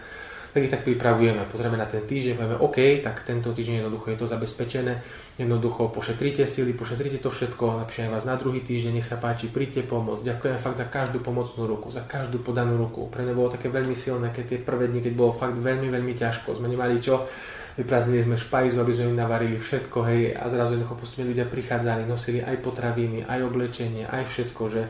[0.51, 1.47] tak ich tak pripravujeme.
[1.47, 4.93] Pozrieme na ten týždeň, povieme, OK, tak tento týždeň jednoducho je to zabezpečené,
[5.39, 9.87] jednoducho pošetrite sily, pošetrite to všetko, napíšem vás na druhý týždeň, nech sa páči, príďte
[9.87, 10.27] pomôcť.
[10.27, 13.07] Ďakujem fakt za každú pomocnú ruku, za každú podanú ruku.
[13.07, 16.15] Pre mňa bolo také veľmi silné, keď tie prvé dni, keď bolo fakt veľmi, veľmi
[16.19, 17.31] ťažko, sme nemali čo,
[17.79, 22.03] vyprázdnili sme špajzu, aby sme im navarili všetko, hej, a zrazu jednoducho postupne ľudia prichádzali,
[22.11, 24.83] nosili aj potraviny, aj oblečenie, aj všetko, že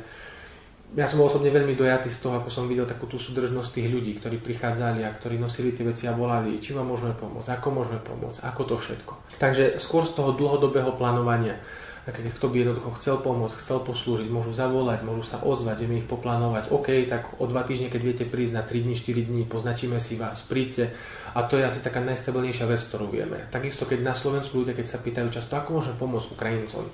[0.91, 3.89] ja som bol osobne veľmi dojatý z toho, ako som videl takú tú súdržnosť tých
[3.95, 7.69] ľudí, ktorí prichádzali a ktorí nosili tie veci a volali, či vám môžeme pomôcť, ako
[7.71, 9.13] môžeme pomôcť, ako to všetko.
[9.39, 11.63] Takže skôr z toho dlhodobého plánovania,
[12.11, 16.11] keď kto by jednoducho chcel pomôcť, chcel poslúžiť, môžu zavolať, môžu sa ozvať, vieme ich
[16.11, 16.75] poplánovať.
[16.75, 20.19] OK, tak o dva týždne, keď viete prísť na 3 dní, 4 dní, poznačíme si
[20.19, 20.91] vás, príďte.
[21.39, 23.47] A to je asi taká najstabilnejšia vec, ktorú vieme.
[23.55, 26.89] Takisto, keď na Slovensku ľudia, keď sa pýtajú často, ako môžeme pomôcť Ukrajincom,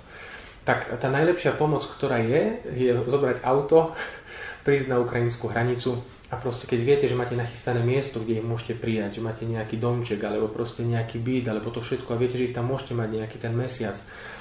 [0.67, 3.95] tak tá najlepšia pomoc, ktorá je, je zobrať auto,
[4.67, 8.83] prísť na ukrajinskú hranicu a proste keď viete, že máte nachystané miesto, kde ich môžete
[8.83, 12.51] prijať, že máte nejaký domček alebo proste nejaký byt alebo to všetko a viete, že
[12.51, 13.95] ich tam môžete mať nejaký ten mesiac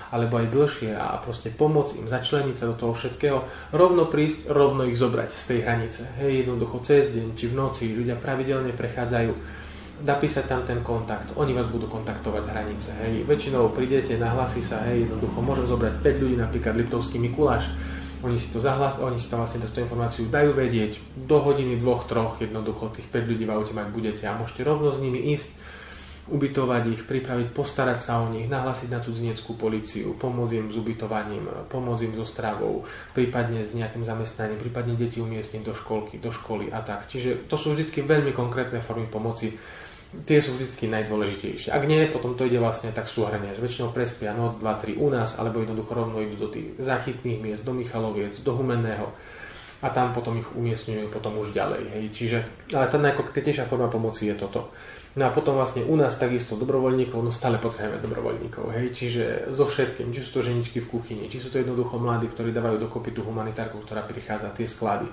[0.09, 4.85] alebo aj dlhšie a proste pomôcť im, začleniť sa do toho všetkého, rovno prísť, rovno
[4.85, 6.01] ich zobrať z tej hranice.
[6.21, 9.64] Hej, jednoducho cez deň či v noci ľudia pravidelne prechádzajú
[10.03, 14.83] napísať tam ten kontakt, oni vás budú kontaktovať z hranice, hej, väčšinou prídete, nahlási sa,
[14.91, 17.71] hej, jednoducho môžem zobrať 5 ľudí, napríklad Liptovský Mikuláš,
[18.25, 22.09] oni si to zahlas, oni si to vlastne túto informáciu dajú vedieť, do hodiny, dvoch,
[22.09, 25.63] troch, jednoducho tých 5 ľudí v aute mať budete a môžete rovno s nimi ísť,
[26.25, 31.45] ubytovať ich, pripraviť, postarať sa o nich, nahlasiť na cudzineckú policiu, pomôcť im s ubytovaním,
[31.69, 32.81] pomôcť im so stravou,
[33.13, 37.05] prípadne s nejakým zamestnaním, prípadne deti umiestniť do školky, do školy a tak.
[37.05, 39.53] Čiže to sú vždy veľmi konkrétne formy pomoci,
[40.23, 41.73] tie sú vždy najdôležitejšie.
[41.75, 45.07] Ak nie, potom to ide vlastne tak súhrne, že väčšinou prespia noc, 2, 3 u
[45.11, 49.11] nás, alebo jednoducho rovno idú do tých zachytných miest, do Michaloviec, do Humenného
[49.83, 51.83] a tam potom ich umiestňujú potom už ďalej.
[51.91, 52.03] Hej.
[52.15, 52.37] Čiže,
[52.73, 54.71] ale tá najkonkrétnejšia forma pomoci je toto.
[55.15, 59.63] No a potom vlastne u nás takisto dobrovoľníkov, no stále potrebujeme dobrovoľníkov, hej, čiže so
[59.63, 63.15] všetkým, či sú to ženičky v kuchyni, či sú to jednoducho mladí, ktorí dávajú dokopy
[63.15, 65.07] tú humanitárku, ktorá prichádza, tie sklady,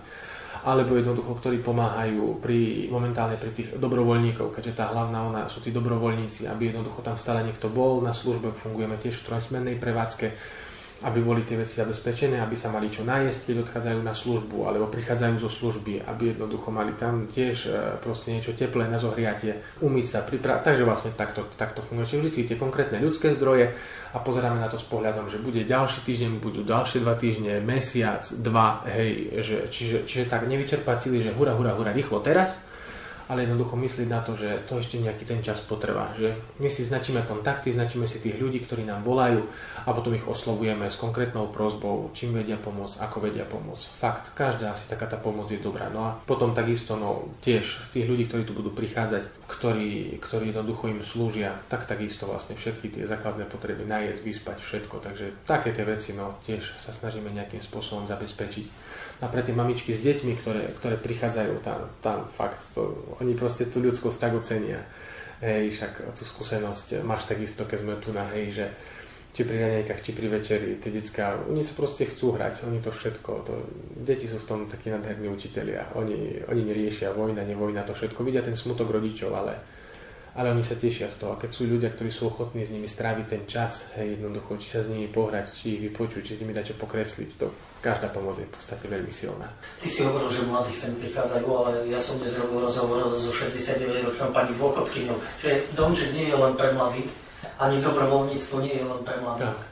[0.62, 5.72] alebo jednoducho, ktorí pomáhajú pri, momentálne pri tých dobrovoľníkov, keďže tá hlavná ona sú tí
[5.72, 10.26] dobrovoľníci, aby jednoducho tam stále niekto bol na službe, fungujeme tiež v trojsmennej prevádzke,
[11.02, 14.86] aby boli tie veci zabezpečené, aby sa mali čo nájsť, keď odchádzajú na službu, alebo
[14.86, 20.06] prichádzajú zo služby, aby jednoducho mali tam tiež e, proste niečo teplé na zohriatie, umyť
[20.06, 20.62] sa, pripraviť.
[20.62, 22.06] Takže vlastne takto, takto funguje.
[22.06, 23.74] Čiže vždy tie konkrétne ľudské zdroje
[24.14, 28.22] a pozeráme na to s pohľadom, že bude ďalší týždeň, budú ďalšie dva týždne, mesiac,
[28.38, 32.71] dva, hej, že, čiže, čiže tak nevyčerpať cíli, že hura, hura, hura, rýchlo teraz,
[33.32, 36.12] ale jednoducho myslieť na to, že to ešte nejaký ten čas potrvá.
[36.20, 39.40] Že my si značíme kontakty, značíme si tých ľudí, ktorí nám volajú
[39.88, 43.84] a potom ich oslovujeme s konkrétnou prozbou, čím vedia pomôcť, ako vedia pomôcť.
[43.96, 45.88] Fakt, každá asi taká tá pomoc je dobrá.
[45.88, 50.52] No a potom takisto no, tiež z tých ľudí, ktorí tu budú prichádzať, ktorí, ktorí
[50.52, 55.00] jednoducho im slúžia, tak takisto vlastne všetky tie základné potreby najesť, vyspať, všetko.
[55.00, 58.66] Takže také tie veci no, tiež sa snažíme nejakým spôsobom zabezpečiť
[59.22, 62.90] a pre tie mamičky s deťmi, ktoré, ktoré prichádzajú tam, tam fakt, to,
[63.22, 64.82] oni proste tú ľudskosť tak ocenia.
[65.38, 68.66] Hej, však tú skúsenosť máš takisto, keď sme tu na hej, že
[69.32, 72.92] či pri raňajkách, či pri večeri, tie detská, oni sa proste chcú hrať, oni to
[72.92, 73.54] všetko, to,
[73.96, 78.44] deti sú v tom takí nádherní učitelia, oni, oni neriešia vojna, nevojna, to všetko, vidia
[78.44, 79.56] ten smutok rodičov, ale
[80.32, 81.36] ale oni sa tešia z toho.
[81.36, 84.68] A keď sú ľudia, ktorí sú ochotní s nimi stráviť ten čas, hej, jednoducho, či
[84.72, 87.52] sa s nimi pohrať, či ich vypočuť, či s nimi dať čo pokresliť, to
[87.84, 89.52] každá pomoc je v podstate veľmi silná.
[89.82, 94.32] Ty si hovoril, že mladí sem prichádzajú, ale ja som dnes robil rozhovor so 69-ročnou
[94.32, 97.10] pani dôchodkyňou, že domček nie je len pre mladých,
[97.60, 99.52] ani dobrovoľníctvo nie je len pre mladých.
[99.52, 99.71] Tak.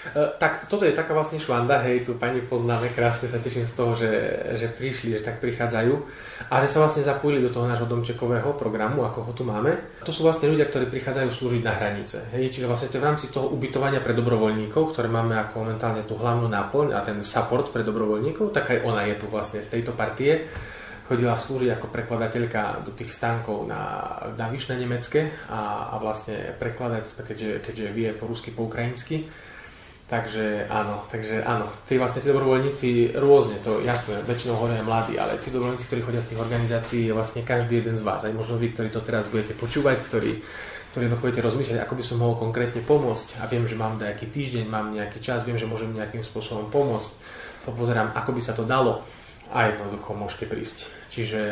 [0.00, 3.74] E, tak toto je taká vlastne švanda, hej, tu pani poznáme, krásne sa teším z
[3.76, 4.12] toho, že,
[4.56, 5.94] že prišli, že tak prichádzajú
[6.48, 10.00] a že sa vlastne zapojili do toho nášho domčekového programu, ako ho tu máme.
[10.08, 12.32] To sú vlastne ľudia, ktorí prichádzajú slúžiť na hranice.
[12.32, 16.02] Hej, čiže vlastne to je v rámci toho ubytovania pre dobrovoľníkov, ktoré máme ako momentálne
[16.08, 19.68] tú hlavnú náplň a ten support pre dobrovoľníkov, tak aj ona je tu vlastne z
[19.68, 20.48] tejto partie
[21.10, 27.26] chodila slúžiť ako prekladateľka do tých stánkov na, na vyšné nemecké a, a vlastne prekladať,
[27.26, 29.26] keďže, keďže vie po rusky, po ukrajinsky
[30.10, 35.38] Takže áno, takže áno, tí vlastne tí dobrovoľníci rôzne, to jasné, väčšinou hovoria mladí, ale
[35.38, 38.58] tí dobrovoľníci, ktorí chodia z tých organizácií, je vlastne každý jeden z vás, aj možno
[38.58, 40.42] vy, ktorí to teraz budete počúvať, ktorí,
[40.90, 43.38] ktorí budete rozmýšľať, ako by som mohol konkrétne pomôcť.
[43.38, 47.10] A viem, že mám nejaký týždeň, mám nejaký čas, viem, že môžem nejakým spôsobom pomôcť,
[47.62, 49.06] popozerám, ako by sa to dalo.
[49.54, 50.99] A jednoducho môžete prísť.
[51.10, 51.42] Čiže,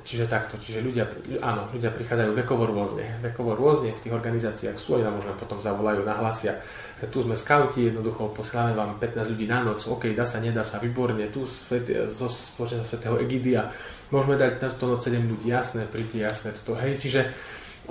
[0.00, 1.04] čiže takto, čiže ľudia,
[1.44, 6.00] áno, ľudia prichádzajú vekovo rôzne, vekovo rôzne v tých organizáciách sú, nám možno potom zavolajú,
[6.08, 6.56] nahlasia,
[6.96, 10.64] že tu sme skauti, jednoducho posielame vám 15 ľudí na noc, OK, dá sa, nedá
[10.64, 13.68] sa, výborne, tu svet, zo spoločenstva svetého Egidia,
[14.08, 17.28] môžeme dať na túto noc 7 ľudí, jasné, príďte, jasné, toto, hej, čiže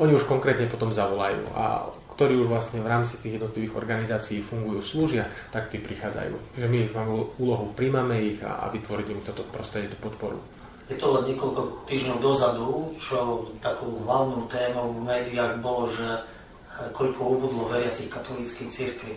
[0.02, 4.82] oni už konkrétne potom zavolajú a ktorí už vlastne v rámci tých jednotlivých organizácií fungujú,
[4.82, 6.58] slúžia, tak tí prichádzajú.
[6.58, 10.53] Že my ich máme úlohu, príjmame ich a, a vytvoriť im toto prostredie, tú podporu.
[10.92, 16.92] Je to len niekoľko týždňov dozadu, čo takou hlavnou témou v médiách bolo, že eh,
[16.92, 19.16] koľko ubudlo veriacich katolíckej cirkvi.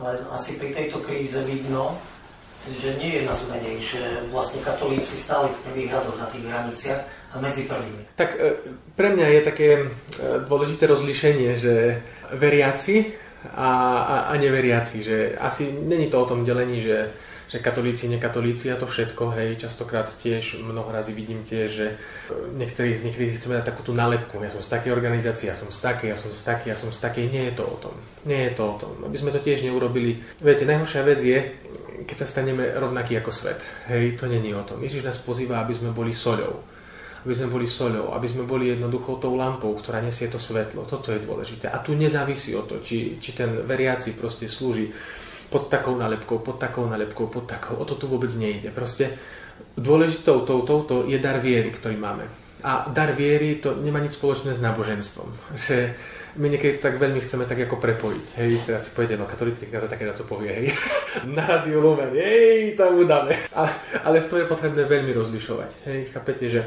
[0.00, 1.96] Ale asi pri tejto kríze vidno,
[2.80, 7.02] že nie je nás menej, že vlastne katolíci stáli v prvých radoch na tých hraniciach
[7.32, 8.02] a medzi prvými.
[8.16, 8.56] Tak eh,
[8.96, 9.88] pre mňa je také eh,
[10.48, 12.00] dôležité rozlišenie, že
[12.32, 13.12] veriaci
[13.52, 17.12] a, a, a neveriaci, že asi není to o tom delení, že
[17.46, 21.86] že katolíci, nekatolíci a to všetko, hej, častokrát tiež mnoho razy vidím tiež, že
[22.58, 25.78] niektorí, niektorí chceme dať takú tú nálepku, ja som z takej organizácie, ja som z
[25.78, 27.94] takej, ja som z takej, ja som z takej, nie je to o tom.
[28.26, 28.92] Nie je to o tom.
[29.06, 30.18] Aby sme to tiež neurobili.
[30.42, 31.38] Viete, najhoršia vec je,
[32.02, 33.62] keď sa staneme rovnakí ako svet.
[33.86, 34.82] Hej, to není o tom.
[34.82, 36.66] Ježiš nás pozýva, aby sme boli soľou.
[37.22, 40.86] Aby sme boli soľou, aby sme boli jednoducho tou lampou, ktorá nesie to svetlo.
[40.86, 41.66] Toto je dôležité.
[41.70, 44.90] A tu nezávisí o to, či, či ten veriaci proste slúži
[45.50, 47.78] pod takou nálepkou, pod takou nálepkou, pod takou.
[47.78, 48.70] O to tu vôbec nejde.
[48.74, 49.14] Proste
[49.78, 52.26] dôležitou touto to je dar viery, ktorý máme.
[52.64, 55.28] A dar viery to nemá nič spoločné s náboženstvom.
[55.54, 55.94] Že
[56.36, 58.26] my niekedy tak veľmi chceme tak ako prepojiť.
[58.36, 60.66] Hej, teraz si poviete, no katolický kniaz také co povie, hej,
[61.36, 63.32] na rádiu Lumen, hej, tam udáme.
[63.56, 63.70] Ale,
[64.04, 65.70] ale v tom je potrebné veľmi rozlišovať.
[65.88, 66.60] Hej, chápete, že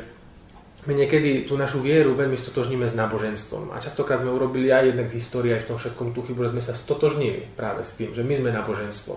[0.88, 3.76] my niekedy tú našu vieru veľmi stotožníme s náboženstvom.
[3.76, 6.54] A častokrát sme urobili aj jednak v histórii, aj v tom všetkom tú chybu, že
[6.56, 9.14] sme sa stotožnili práve s tým, že my sme náboženstvo.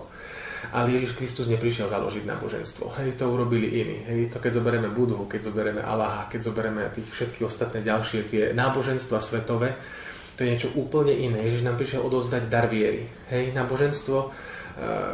[0.75, 2.99] Ale Ježiš Kristus neprišiel založiť náboženstvo.
[2.99, 3.97] Hej, to urobili iní.
[4.07, 8.43] Hej, to keď zoberieme Budhu, keď zoberieme Allaha, keď zoberieme tých všetky ostatné ďalšie tie
[8.55, 9.75] náboženstva svetové,
[10.33, 11.45] to je niečo úplne iné.
[11.45, 13.05] Ježiš nám prišiel odovzdať dar viery.
[13.29, 14.33] Hej, náboženstvo,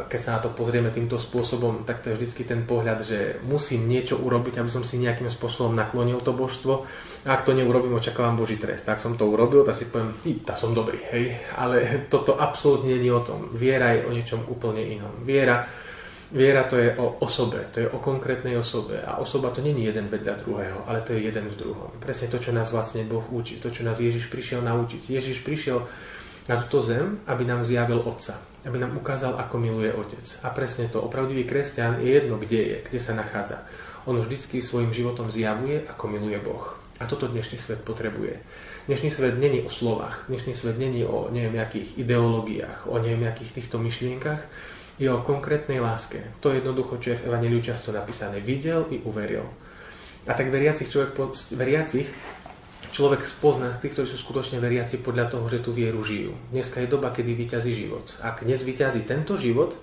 [0.08, 3.84] keď sa na to pozrieme týmto spôsobom, tak to je vždycky ten pohľad, že musím
[3.84, 6.88] niečo urobiť, aby som si nejakým spôsobom naklonil to božstvo.
[7.28, 8.88] A ak to neurobím, očakávam Boží trest.
[8.88, 11.36] Tak som to urobil, tak si poviem, ty, tá som dobrý, hej.
[11.60, 13.52] Ale toto absolútne nie je o tom.
[13.52, 15.12] Viera je o niečom úplne inom.
[15.20, 15.68] Viera
[16.30, 19.02] Viera to je o osobe, to je o konkrétnej osobe.
[19.02, 21.90] A osoba to není jeden vedľa druhého, ale to je jeden v druhom.
[21.98, 25.10] Presne to, čo nás vlastne Boh učí, to, čo nás Ježiš prišiel naučiť.
[25.10, 25.82] Ježiš prišiel
[26.46, 30.24] na túto zem, aby nám zjavil Otca, aby nám ukázal, ako miluje Otec.
[30.44, 33.64] A presne to, opravdivý kresťan je jedno, kde je, kde sa nachádza.
[34.04, 36.76] On vždycky svojim životom zjavuje, ako miluje Boh.
[37.00, 38.36] A toto dnešný svet potrebuje.
[38.88, 43.56] Dnešný svet není o slovách, dnešný svet není o neviem akých ideológiách, o neviem akých
[43.56, 44.44] týchto myšlienkach,
[45.00, 46.20] je o konkrétnej láske.
[46.44, 48.44] To je jednoducho, čo je v Evangeliu často napísané.
[48.44, 49.48] Videl i uveril.
[50.28, 51.16] A tak veriacich človek,
[51.56, 52.04] veriacich
[52.90, 56.34] človek spozná tých, ktorí sú skutočne veriaci podľa toho, že tú vieru žijú.
[56.50, 58.14] Dneska je doba, kedy vyťazí život.
[58.20, 59.78] Ak nezvyťazí tento život,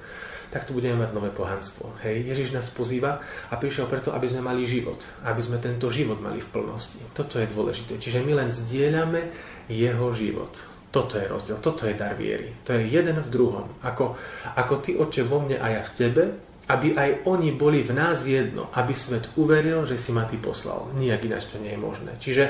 [0.47, 1.91] tak tu budeme mať nové pohanstvo.
[2.07, 3.19] Hej, Ježiš nás pozýva
[3.51, 4.99] a prišiel preto, aby sme mali život.
[5.27, 7.03] Aby sme tento život mali v plnosti.
[7.11, 7.99] Toto je dôležité.
[7.99, 9.27] Čiže my len zdieľame
[9.67, 10.55] jeho život.
[10.87, 12.55] Toto je rozdiel, toto je dar viery.
[12.63, 13.67] To je jeden v druhom.
[13.83, 14.15] Ako,
[14.55, 16.23] ako ty, oče, vo mne a ja v tebe,
[16.67, 20.91] aby aj oni boli v nás jedno, aby svet uveril, že si ma ty poslal.
[20.95, 22.11] Nijak ináč to nie je možné.
[22.19, 22.43] Čiže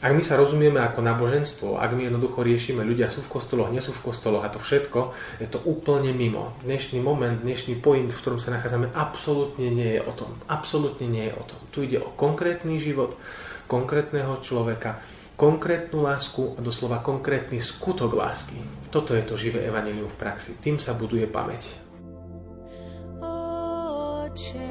[0.00, 3.84] ak my sa rozumieme ako náboženstvo, ak my jednoducho riešime, ľudia sú v kostoloch, nie
[3.84, 6.56] sú v kostoloch a to všetko, je to úplne mimo.
[6.66, 10.34] Dnešný moment, dnešný point, v ktorom sa nachádzame, absolútne nie je o tom.
[10.50, 11.60] Absolútne nie je o tom.
[11.70, 13.14] Tu ide o konkrétny život,
[13.70, 14.98] konkrétneho človeka,
[15.34, 18.58] konkrétnu lásku a doslova konkrétny skutok lásky.
[18.94, 20.54] Toto je to živé evanelium v praxi.
[20.62, 21.74] Tým sa buduje pamäť.
[23.18, 24.63] Oče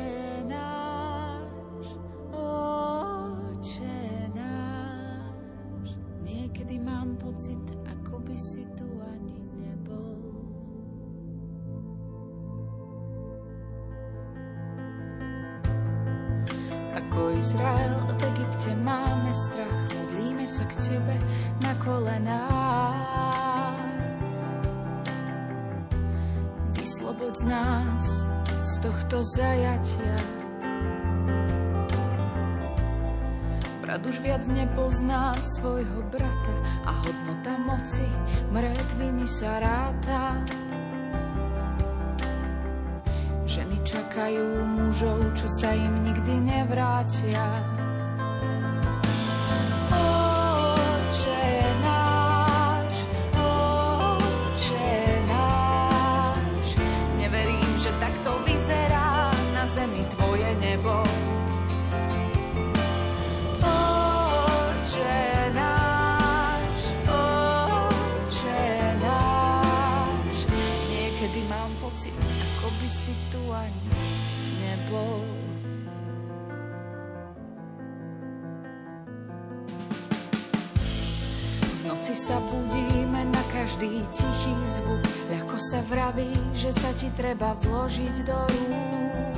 [82.24, 88.38] sa budíme na každý tichý zvuk, ľahko sa vraví, že sa ti treba vložiť do
[88.48, 89.36] rúk.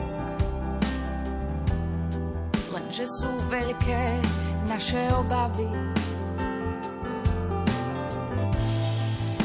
[2.70, 4.22] Lenže sú veľké
[4.70, 5.66] naše obavy,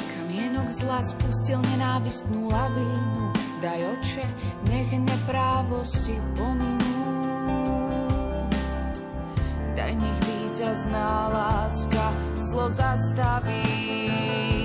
[0.05, 3.33] Kamienok zla spustil nenávistnú lavínu.
[3.65, 4.25] Daj oče,
[4.69, 6.93] nech neprávosti pominú.
[9.81, 14.60] Daj nech víťazná láska zlo zastaví.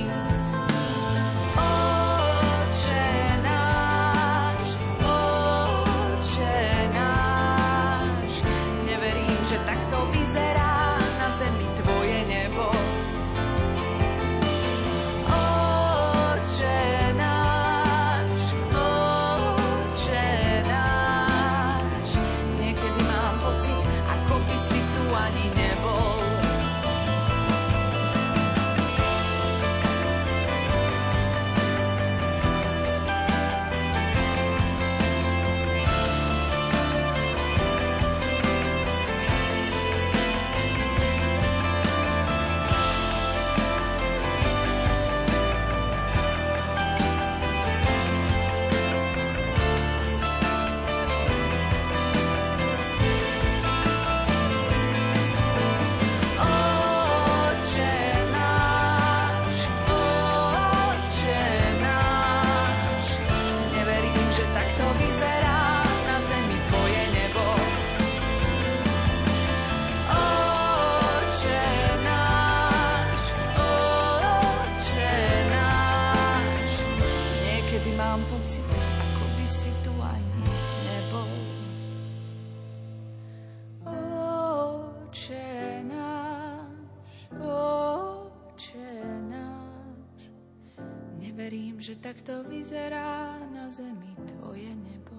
[92.26, 95.14] Takto vyzerá na zemi tvoje nebo.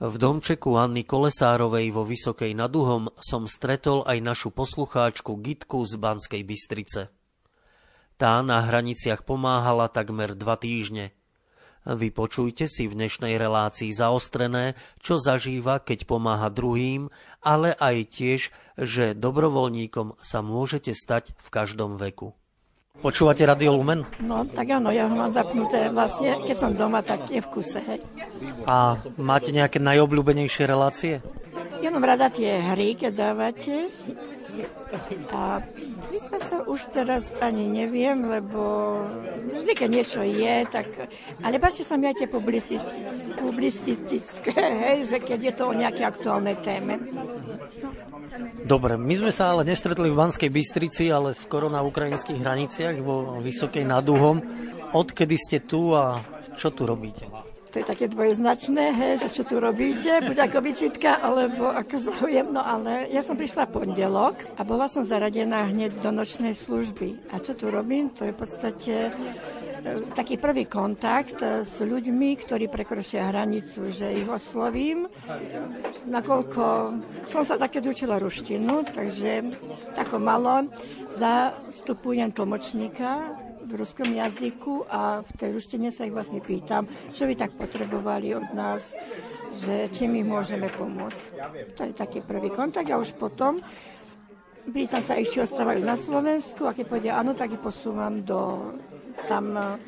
[0.00, 6.00] V domčeku Anny Kolesárovej vo Vysokej nad Uhom som stretol aj našu poslucháčku Gitku z
[6.00, 7.12] Banskej Bystrice.
[8.16, 11.12] Tá na hraniciach pomáhala takmer dva týždne.
[11.84, 17.12] Vypočujte si v dnešnej relácii zaostrené, čo zažíva, keď pomáha druhým,
[17.44, 18.40] ale aj tiež,
[18.80, 22.32] že dobrovoľníkom sa môžete stať v každom veku.
[23.00, 24.04] Počúvate Radio Lumen?
[24.20, 27.80] No, tak áno, ja ho mám zapnuté vlastne, keď som doma, tak je v kuse,
[27.80, 28.00] hej.
[28.68, 31.24] A máte nejaké najobľúbenejšie relácie?
[31.80, 33.88] Ja mám rada tie hry, keď dávate.
[35.30, 35.62] A
[36.08, 38.98] prizna sa už teraz ani neviem, lebo
[39.54, 40.86] vždy, keď niečo je, tak...
[41.40, 42.28] Ale páči sa mi aj tie
[43.38, 46.98] publicistické, hej, že keď je to o nejaké aktuálnej téme.
[48.62, 53.38] Dobre, my sme sa ale nestretli v Banskej Bystrici, ale skoro na ukrajinských hraniciach vo
[53.42, 54.42] Vysokej nad Uhom.
[54.90, 56.18] Odkedy ste tu a
[56.58, 57.49] čo tu robíte?
[57.70, 62.50] To je také dvojeznačné, hej, že čo tu robíte, buď ako vyčitka, alebo ako záujem.
[62.50, 67.30] No ale ja som prišla pondelok a bola som zaradená hneď do nočnej služby.
[67.30, 68.10] A čo tu robím?
[68.18, 74.18] To je v podstate e, taký prvý kontakt e, s ľuďmi, ktorí prekročia hranicu, že
[74.18, 75.06] ich oslovím.
[76.10, 76.62] Nakoľko
[77.30, 79.46] som sa také učila ruštinu, takže
[79.94, 80.66] tako malo
[81.14, 83.39] zastupujem tlmočníka
[83.70, 88.34] v ruskom jazyku a v tej ruštine sa ich vlastne pýtam, čo by tak potrebovali
[88.34, 88.98] od nás,
[89.54, 91.22] že čím im môžeme pomôcť.
[91.78, 93.62] To je taký prvý kontakt a už potom
[94.70, 98.70] Britan sa ešte ostávajú na Slovensku a keď povedia áno, tak ich posúvam do
[99.24, 99.80] tam e,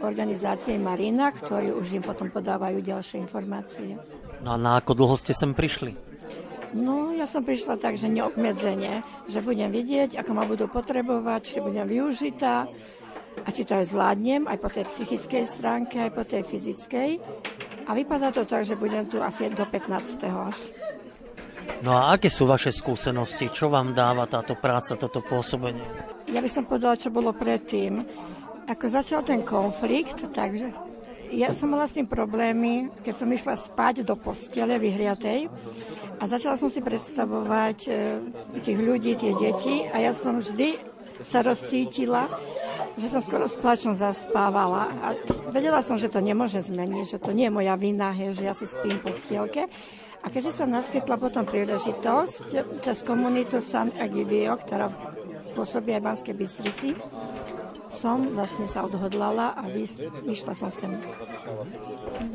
[0.00, 3.98] organizácie Marina, ktorí už im potom podávajú ďalšie informácie.
[4.40, 5.98] No a na ako dlho ste sem prišli?
[6.74, 11.58] No, ja som prišla tak, že neobmedzenie, že budem vidieť, ako ma budú potrebovať, či
[11.62, 12.66] budem využitá,
[13.42, 17.10] a či to aj zvládnem, aj po tej psychickej stránke, aj po tej fyzickej.
[17.84, 20.22] A vypadá to tak, že budem tu asi do 15.
[20.30, 20.58] až.
[21.84, 23.52] No a aké sú vaše skúsenosti?
[23.52, 25.84] Čo vám dáva táto práca, toto pôsobenie?
[26.32, 28.00] Ja by som povedala, čo bolo predtým.
[28.64, 30.72] Ako začal ten konflikt, takže
[31.34, 35.50] ja som mala s tým problémy, keď som išla spať do postele vyhriatej
[36.20, 37.92] a začala som si predstavovať e,
[38.62, 40.78] tých ľudí, tie deti a ja som vždy
[41.26, 42.30] sa rozcítila,
[42.94, 44.90] že som skoro s plačom zaspávala.
[45.02, 45.06] A
[45.50, 48.54] vedela som, že to nemôže zmeniť, že to nie je moja vina, hej, že ja
[48.54, 49.66] si spím po stielke.
[50.24, 54.88] A keďže sa naskytla potom príležitosť cez komunitu San Egidio, ktorá
[55.52, 56.90] pôsobí aj v Banskej Bystrici,
[57.94, 59.68] som vlastne sa odhodlala a
[60.26, 60.90] vyšla som sem.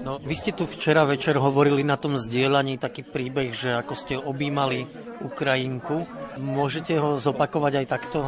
[0.06, 4.16] No, vy ste tu včera večer hovorili na tom zdieľaní taký príbeh, že ako ste
[4.16, 4.88] objímali
[5.20, 6.08] Ukrajinku.
[6.38, 8.22] Môžete ho zopakovať aj takto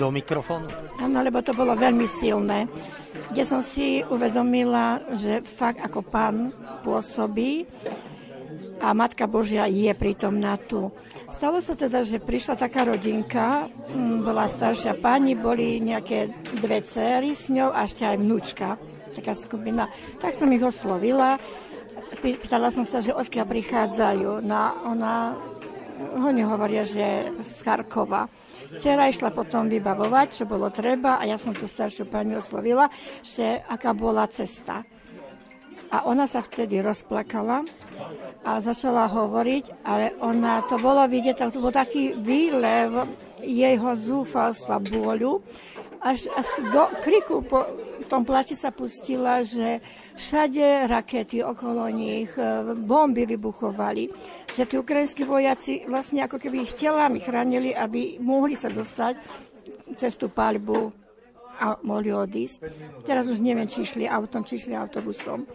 [0.00, 0.72] do mikrofónu?
[0.96, 2.64] Áno, lebo to bolo veľmi silné.
[3.28, 6.48] Kde som si uvedomila, že fakt ako pán
[6.80, 7.68] pôsobí
[8.80, 10.90] a Matka Božia je prítomná tu.
[11.32, 13.70] Stalo sa teda, že prišla taká rodinka,
[14.20, 16.28] bola staršia pani, boli nejaké
[16.60, 18.76] dve céry s ňou a ešte aj vnúčka,
[19.16, 19.88] taká skupina.
[20.20, 21.40] Tak som ich oslovila,
[22.20, 24.44] pýtala som sa, že odkiaľ prichádzajú.
[24.44, 25.40] No ona,
[26.18, 28.26] oni hovoria, že z Charkova.
[28.80, 32.88] Cera išla potom vybavovať, čo bolo treba a ja som tú staršiu pani oslovila,
[33.20, 34.82] že aká bola cesta.
[35.92, 37.68] A ona sa vtedy rozplakala
[38.48, 43.04] a začala hovoriť, ale ona, to bolo vidieť, to bol taký výlev
[43.44, 45.44] jeho zúfalstva, bôľu,
[46.02, 47.62] až, až do kriku po
[48.10, 49.78] tom plači sa pustila, že
[50.18, 54.10] všade rakety okolo nich, e, bomby vybuchovali,
[54.50, 59.14] že tí ukrajinskí vojaci vlastne ako keby ich telami chránili, aby mohli sa dostať
[59.94, 60.90] cez tú paľbu
[61.62, 62.58] a mohli odísť.
[63.06, 65.46] Teraz už neviem, či išli autom, či išli autobusom.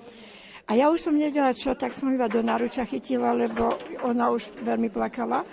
[0.68, 4.52] A ja už som nevedela čo, tak som iba do náruča chytila, lebo ona už
[4.64, 5.48] veľmi plakala.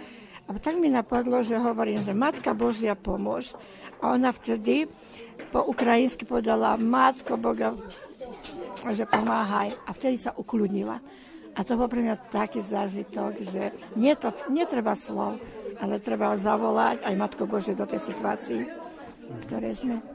[0.45, 3.55] A tak mi napadlo, že hovorím, že Matka Božia pomôž.
[4.03, 4.89] A ona vtedy
[5.51, 7.75] po ukrajinsky povedala Matko Boga,
[8.91, 9.75] že pomáhaj.
[9.87, 10.99] A vtedy sa ukludnila.
[11.55, 15.39] A to bol pre mňa taký zážitok, že nie to, netreba slov,
[15.79, 18.63] ale treba zavolať aj Matko Bože do tej situácii,
[19.25, 20.14] v sme.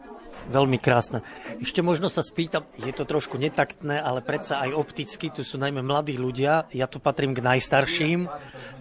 [0.50, 1.22] Veľmi krásne.
[1.62, 5.86] Ešte možno sa spýtam, je to trošku netaktné, ale predsa aj opticky, tu sú najmä
[5.86, 8.26] mladí ľudia, ja tu patrím k najstarším,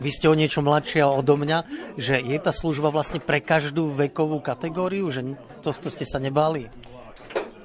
[0.00, 1.58] vy ste o niečo mladšia odo mňa,
[2.00, 6.72] že je tá služba vlastne pre každú vekovú kategóriu, že to, to ste sa nebáli?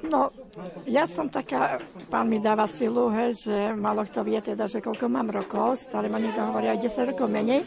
[0.03, 0.35] No,
[0.83, 1.79] ja som taká,
[2.11, 6.11] pán mi dáva silu, he, že malo kto vie teda, že koľko mám rokov, stále
[6.11, 7.63] ma niekto hovorí aj 10 rokov menej,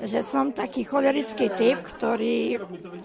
[0.00, 2.56] že som taký cholerický typ, ktorý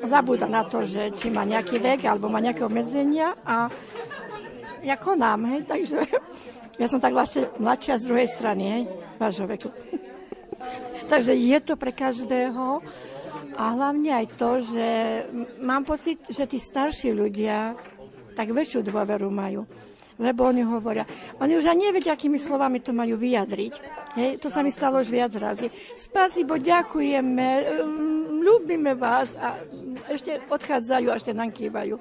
[0.03, 3.67] zabúda na to, že či má nejaký vek alebo má nejaké obmedzenia a
[4.85, 5.99] ako nám, hej, takže
[6.81, 8.83] ja som tak vlastne mladšia z druhej strany, hej,
[9.17, 9.69] vášho veku.
[11.11, 12.79] takže je to pre každého
[13.55, 14.87] a hlavne aj to, že
[15.63, 17.75] mám pocit, že tí starší ľudia
[18.35, 19.63] tak väčšiu dôveru majú
[20.19, 21.03] lebo oni hovoria.
[21.43, 23.73] Oni už ani nevedia, akými slovami to majú vyjadriť.
[24.15, 25.67] Hej, to sa mi stalo už viac razy.
[25.99, 27.47] Spasibo, ďakujeme,
[27.83, 29.59] um, ľúbime vás a
[30.07, 31.99] ešte odchádzajú a ešte nám kývajú.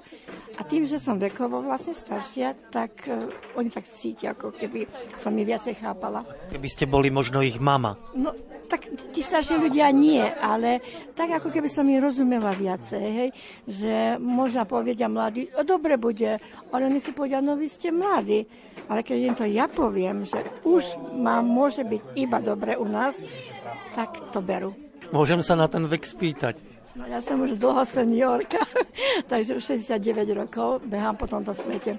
[0.54, 3.18] A tým, že som vekovo vlastne staršia, tak uh,
[3.58, 4.86] oni tak cítia, ako keby
[5.18, 6.22] som mi viacej chápala.
[6.54, 7.98] Keby ste boli možno ich mama.
[8.14, 8.30] No,
[8.66, 10.82] tak tí starší ľudia nie, ale
[11.14, 13.30] tak ako keby som im rozumela viacej, hej,
[13.68, 16.40] že možno povedia mladí, dobre bude,
[16.72, 18.44] ale oni si povedia, no vy ste mladí.
[18.84, 23.24] Ale keď im to ja poviem, že už má, môže byť iba dobre u nás,
[23.96, 24.76] tak to berú.
[25.08, 26.60] Môžem sa na ten vek spýtať?
[26.94, 28.60] No ja som už dlho seniorka,
[29.32, 31.98] takže už 69 rokov behám po tomto svete.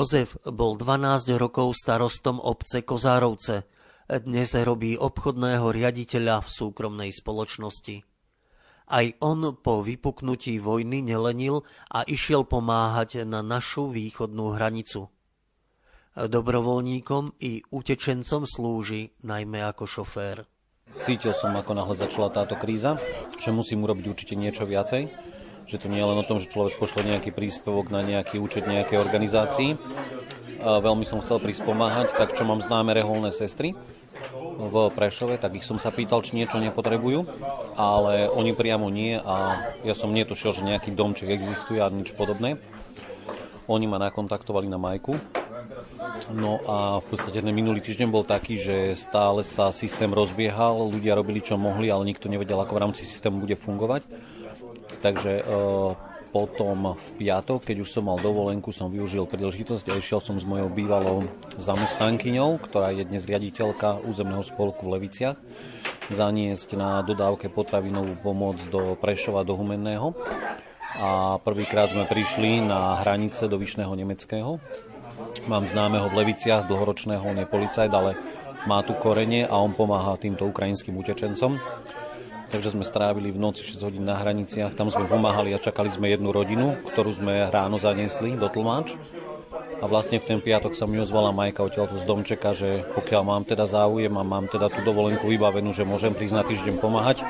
[0.00, 3.68] Jozef bol 12 rokov starostom obce Kozárovce.
[4.08, 8.00] Dnes robí obchodného riaditeľa v súkromnej spoločnosti.
[8.88, 15.12] Aj on po vypuknutí vojny nelenil a išiel pomáhať na našu východnú hranicu.
[16.16, 20.48] Dobrovoľníkom i utečencom slúži najmä ako šofér.
[21.04, 22.96] Cítil som, ako náhle začala táto kríza,
[23.36, 25.29] že musím urobiť určite niečo viacej
[25.70, 28.66] že to nie je len o tom, že človek pošle nejaký príspevok na nejaký účet
[28.66, 29.78] nejakej organizácii.
[30.60, 33.72] Veľmi som chcel prísť pomáhať, tak čo mám známe reholné sestry
[34.60, 37.24] v Prešove, tak ich som sa pýtal, či niečo nepotrebujú,
[37.80, 42.60] ale oni priamo nie a ja som netušil, že nejaký domček existuje a nič podobné.
[43.70, 45.16] Oni ma nakontaktovali na Majku,
[46.32, 51.16] No a v podstate ten minulý týždeň bol taký, že stále sa systém rozbiehal, ľudia
[51.16, 54.04] robili čo mohli, ale nikto nevedel, ako v rámci systému bude fungovať.
[54.98, 55.42] Takže e,
[56.30, 60.46] potom v piatok, keď už som mal dovolenku, som využil príležitosť a išiel som s
[60.46, 61.26] mojou bývalou
[61.58, 65.38] zamestnankyňou, ktorá je dnes riaditeľka územného spolku v Leviciach,
[66.10, 70.14] zaniesť na dodávke potravinovú pomoc do Prešova, do Humenného.
[70.98, 74.62] A prvýkrát sme prišli na hranice do Vyšného Nemeckého.
[75.50, 78.14] Mám známeho v Leviciach, dlhoročného, on je policajt, ale
[78.70, 81.56] má tu korene a on pomáha týmto ukrajinským utečencom
[82.50, 84.74] takže sme strávili v noci 6 hodín na hraniciach.
[84.74, 88.98] Tam sme pomáhali a čakali sme jednu rodinu, ktorú sme ráno zaniesli do tlmáč.
[89.80, 93.42] A vlastne v ten piatok sa mi ozvala Majka odtiaľto z domčeka, že pokiaľ mám
[93.48, 97.24] teda záujem a mám teda tú dovolenku vybavenú, že môžem prísť na týždeň pomáhať.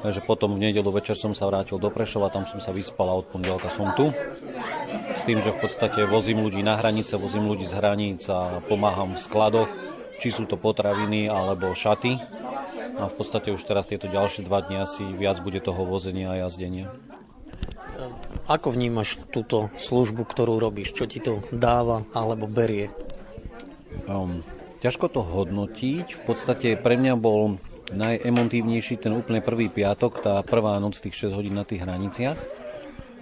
[0.00, 3.20] Takže potom v nedelu večer som sa vrátil do Prešova, tam som sa vyspal a
[3.20, 4.10] od pondelka som tu.
[5.14, 9.12] S tým, že v podstate vozím ľudí na hranice, vozím ľudí z hraníc a pomáham
[9.14, 9.70] v skladoch,
[10.18, 12.16] či sú to potraviny alebo šaty
[12.98, 16.40] a v podstate už teraz tieto ďalšie dva dni asi viac bude toho vozenia a
[16.46, 16.90] jazdenia.
[18.48, 20.96] Ako vnímaš túto službu, ktorú robíš?
[20.96, 22.88] Čo ti to dáva alebo berie?
[24.08, 24.40] Um,
[24.80, 26.06] ťažko to hodnotiť.
[26.16, 27.60] V podstate pre mňa bol
[27.92, 32.38] najemotívnejší ten úplne prvý piatok, tá prvá noc tých 6 hodín na tých hraniciach.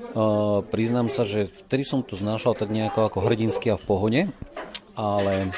[0.08, 4.20] Uh, priznám sa, že vtedy som to znášal tak nejako ako hrdinsky a v pohode,
[4.96, 5.52] ale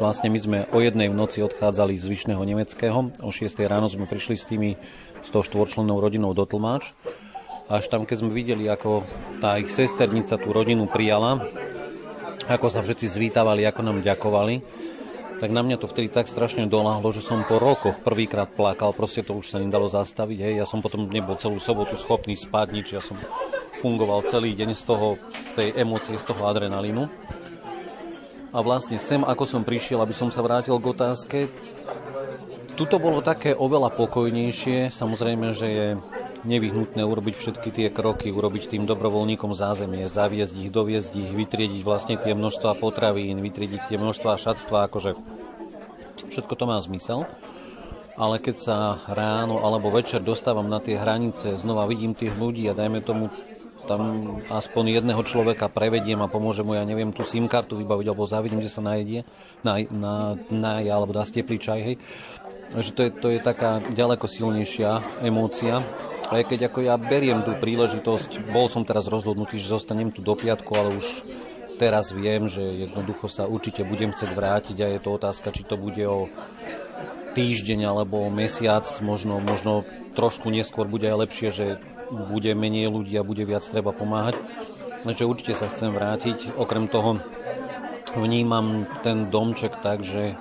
[0.00, 4.08] Vlastne my sme o jednej v noci odchádzali z Vyšného Nemeckého, o 6 ráno sme
[4.08, 4.80] prišli s tými
[5.20, 6.96] s tou štvorčlennou rodinou do Tlmáč.
[7.68, 9.04] Až tam, keď sme videli, ako
[9.44, 11.44] tá ich sesternica tú rodinu prijala,
[12.48, 14.64] ako sa všetci zvítavali, ako nám ďakovali,
[15.36, 19.20] tak na mňa to vtedy tak strašne doláhlo, že som po rokoch prvýkrát plakal, proste
[19.20, 20.38] to už sa nedalo zastaviť.
[20.48, 20.54] Hej.
[20.60, 23.20] Ja som potom nebol celú sobotu schopný spať nič, ja som
[23.84, 27.04] fungoval celý deň z toho, z tej emócie, z toho adrenalínu.
[28.50, 31.38] A vlastne sem, ako som prišiel, aby som sa vrátil k otázke,
[32.74, 34.90] tuto bolo také oveľa pokojnejšie.
[34.90, 35.88] Samozrejme, že je
[36.48, 42.16] nevyhnutné urobiť všetky tie kroky, urobiť tým dobrovoľníkom zázemie, zaviesť ich, doviezť ich, vytriediť vlastne
[42.16, 45.14] tie množstva potravín, vytriediť tie množstva šatstva, akože
[46.32, 47.28] všetko to má zmysel.
[48.16, 48.76] Ale keď sa
[49.08, 53.32] ráno alebo večer dostávam na tie hranice, znova vidím tých ľudí a dajme tomu
[53.86, 54.00] tam
[54.48, 58.60] aspoň jedného človeka prevediem a pomôže mu, ja neviem, tú SIM kartu vybaviť, alebo zavidím,
[58.60, 59.24] kde sa najedie,
[59.64, 60.14] na, na,
[60.48, 61.96] na alebo dá teplý čaj, hej.
[62.70, 65.82] Že to je, to je taká ďaleko silnejšia emócia
[66.30, 70.38] Aj keď ako ja beriem tú príležitosť, bol som teraz rozhodnutý, že zostanem tu do
[70.38, 71.06] piatku, ale už
[71.82, 75.74] teraz viem, že jednoducho sa určite budem chcieť vrátiť a je to otázka, či to
[75.74, 76.30] bude o
[77.34, 79.82] týždeň alebo mesiac, možno, možno
[80.14, 81.66] trošku neskôr bude aj lepšie, že
[82.10, 84.36] bude menej ľudí a bude viac treba pomáhať.
[85.06, 86.60] Takže určite sa chcem vrátiť.
[86.60, 87.22] Okrem toho
[88.18, 90.36] vnímam ten domček tak, že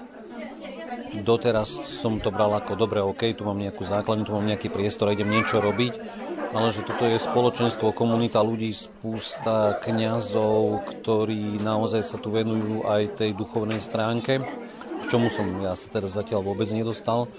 [1.21, 5.09] doteraz som to bral ako dobre, OK, tu mám nejakú základňu, tu mám nejaký priestor,
[5.09, 5.93] idem niečo robiť,
[6.53, 13.21] ale že toto je spoločenstvo, komunita ľudí, spústa kňazov, ktorí naozaj sa tu venujú aj
[13.21, 14.41] tej duchovnej stránke,
[15.01, 17.29] k čomu som ja sa teraz zatiaľ vôbec nedostal,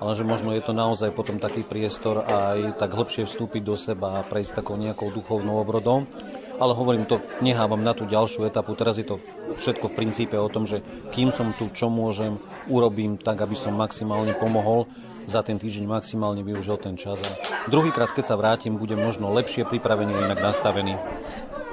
[0.00, 4.18] ale že možno je to naozaj potom taký priestor aj tak hlbšie vstúpiť do seba
[4.18, 6.08] a prejsť takou nejakou duchovnou obrodou
[6.60, 8.76] ale hovorím to, nehávam na tú ďalšiu etapu.
[8.76, 9.16] Teraz je to
[9.56, 12.36] všetko v princípe o tom, že kým som tu, čo môžem,
[12.68, 14.84] urobím tak, aby som maximálne pomohol
[15.24, 17.16] za ten týždeň maximálne využil ten čas.
[17.24, 17.32] A
[17.72, 21.00] druhýkrát, keď sa vrátim, budem možno lepšie pripravený inak nastavený.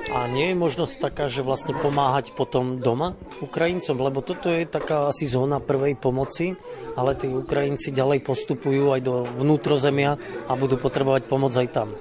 [0.08, 5.12] A nie je možnosť taká, že vlastne pomáhať potom doma Ukrajincom, lebo toto je taká
[5.12, 6.56] asi zóna prvej pomoci,
[6.96, 10.16] ale tí Ukrajinci ďalej postupujú aj do vnútrozemia
[10.48, 11.92] a budú potrebovať pomoc aj tam.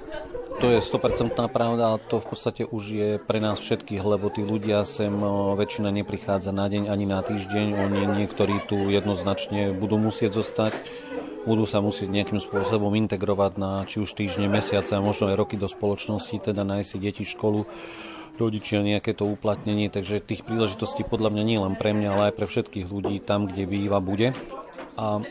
[0.57, 4.41] To je 100% pravda a to v podstate už je pre nás všetkých, lebo tí
[4.41, 5.13] ľudia sem
[5.53, 7.77] väčšina neprichádza na deň ani na týždeň.
[7.77, 10.73] Oni niektorí tu jednoznačne budú musieť zostať,
[11.47, 15.55] budú sa musieť nejakým spôsobom integrovať na či už týždne, mesiace a možno aj roky
[15.55, 17.63] do spoločnosti, teda nájsť si deti školu,
[18.35, 22.33] rodičia nejaké to uplatnenie, takže tých príležitostí podľa mňa nie len pre mňa, ale aj
[22.35, 24.35] pre všetkých ľudí tam, kde býva, bude.
[24.99, 25.23] A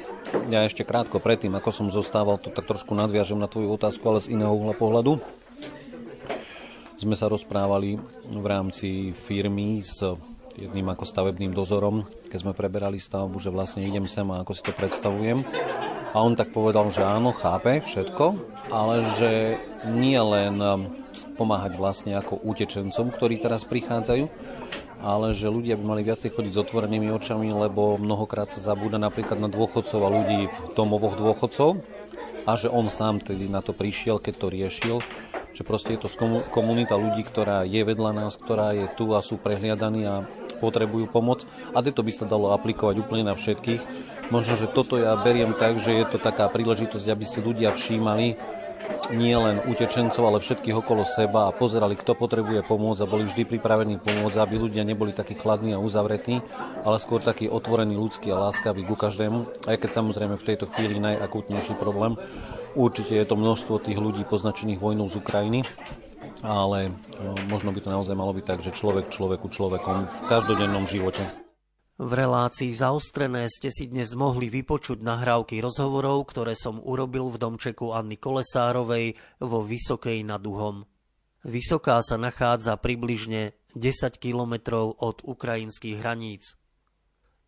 [0.49, 4.25] ja ešte krátko predtým, ako som zostával, to tak trošku nadviažem na tvoju otázku, ale
[4.25, 5.21] z iného uhla pohľadu.
[6.97, 10.01] Sme sa rozprávali v rámci firmy s
[10.57, 14.65] jedným ako stavebným dozorom, keď sme preberali stavbu, že vlastne idem sem a ako si
[14.65, 15.45] to predstavujem.
[16.17, 18.25] A on tak povedal, že áno, chápe všetko,
[18.73, 19.61] ale že
[19.93, 20.57] nie len
[21.37, 24.25] pomáhať vlastne ako utečencom, ktorí teraz prichádzajú,
[25.05, 29.37] ale že ľudia by mali viacej chodiť s otvorenými očami, lebo mnohokrát sa zabúda napríklad
[29.37, 31.85] na dôchodcov a ľudí v domovoch dôchodcov
[32.49, 34.97] a že on sám tedy na to prišiel, keď to riešil,
[35.53, 36.11] že proste je to
[36.49, 40.25] komunita ľudí, ktorá je vedľa nás, ktorá je tu a sú prehliadaní a
[40.59, 41.45] potrebujú pomoc
[41.77, 43.81] a to by sa dalo aplikovať úplne na všetkých.
[44.35, 48.35] Možno, že toto ja beriem tak, že je to taká príležitosť, aby si ľudia všímali,
[49.15, 53.47] nie len utečencov, ale všetkých okolo seba a pozerali, kto potrebuje pomôcť a boli vždy
[53.47, 56.43] pripravení pomôcť, aby ľudia neboli takí chladní a uzavretí,
[56.83, 59.67] ale skôr takí otvorení, ľudskí a láskaví ku každému.
[59.71, 62.19] Aj keď samozrejme v tejto chvíli najakútnejší problém.
[62.77, 65.65] Určite je to množstvo tých ľudí poznačených vojnou z Ukrajiny,
[66.45, 70.85] ale no, možno by to naozaj malo byť tak, že človek človeku človekom v každodennom
[70.87, 71.22] živote.
[71.97, 77.97] V relácii zaostrené ste si dnes mohli vypočuť nahrávky rozhovorov, ktoré som urobil v domčeku
[77.97, 80.85] Anny Kolesárovej vo Vysokej nad Uhom.
[81.49, 86.53] Vysoká sa nachádza približne 10 kilometrov od ukrajinských hraníc.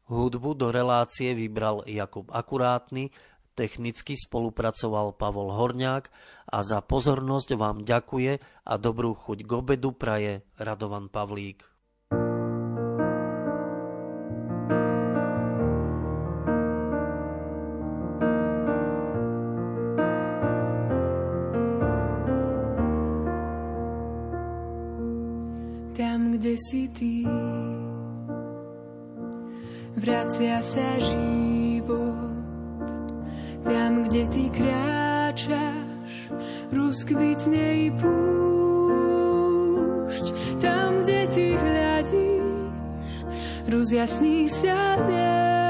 [0.09, 3.12] Hudbu do relácie vybral Jakub Akurátny,
[3.59, 6.07] technicky spolupracoval Pavol Horňák
[6.47, 11.67] a za pozornosť vám ďakuje a dobrú chuť k obedu praje Radovan Pavlík.
[26.59, 27.23] si ty.
[29.95, 31.58] Vracia sa život
[33.65, 36.31] tam, kde ty kráčaš,
[36.73, 38.15] rozkvitne i púšť.
[40.63, 42.75] Tam, kde ty hľadíš,
[43.71, 45.68] rozjasní sa nebo.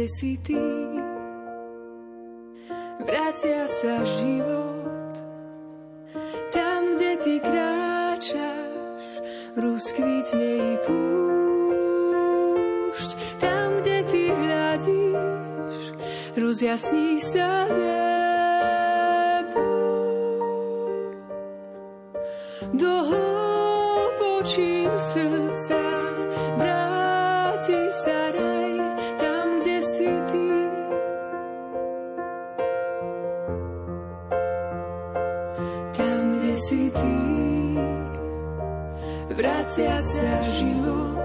[0.00, 0.56] Kde si ty.
[3.04, 5.12] Vracia sa život,
[6.56, 9.04] tam, kde ty kráčaš,
[9.60, 12.00] rozkvitne i púšť.
[13.44, 15.92] Tam, kde ty hľadíš,
[16.32, 18.09] rozjasní sa nebo.
[39.34, 41.16] Vracia sa život.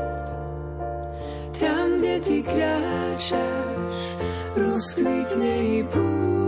[1.59, 3.93] Tam, kde ty kráčaš,
[4.55, 6.44] rozkvitne i púšť.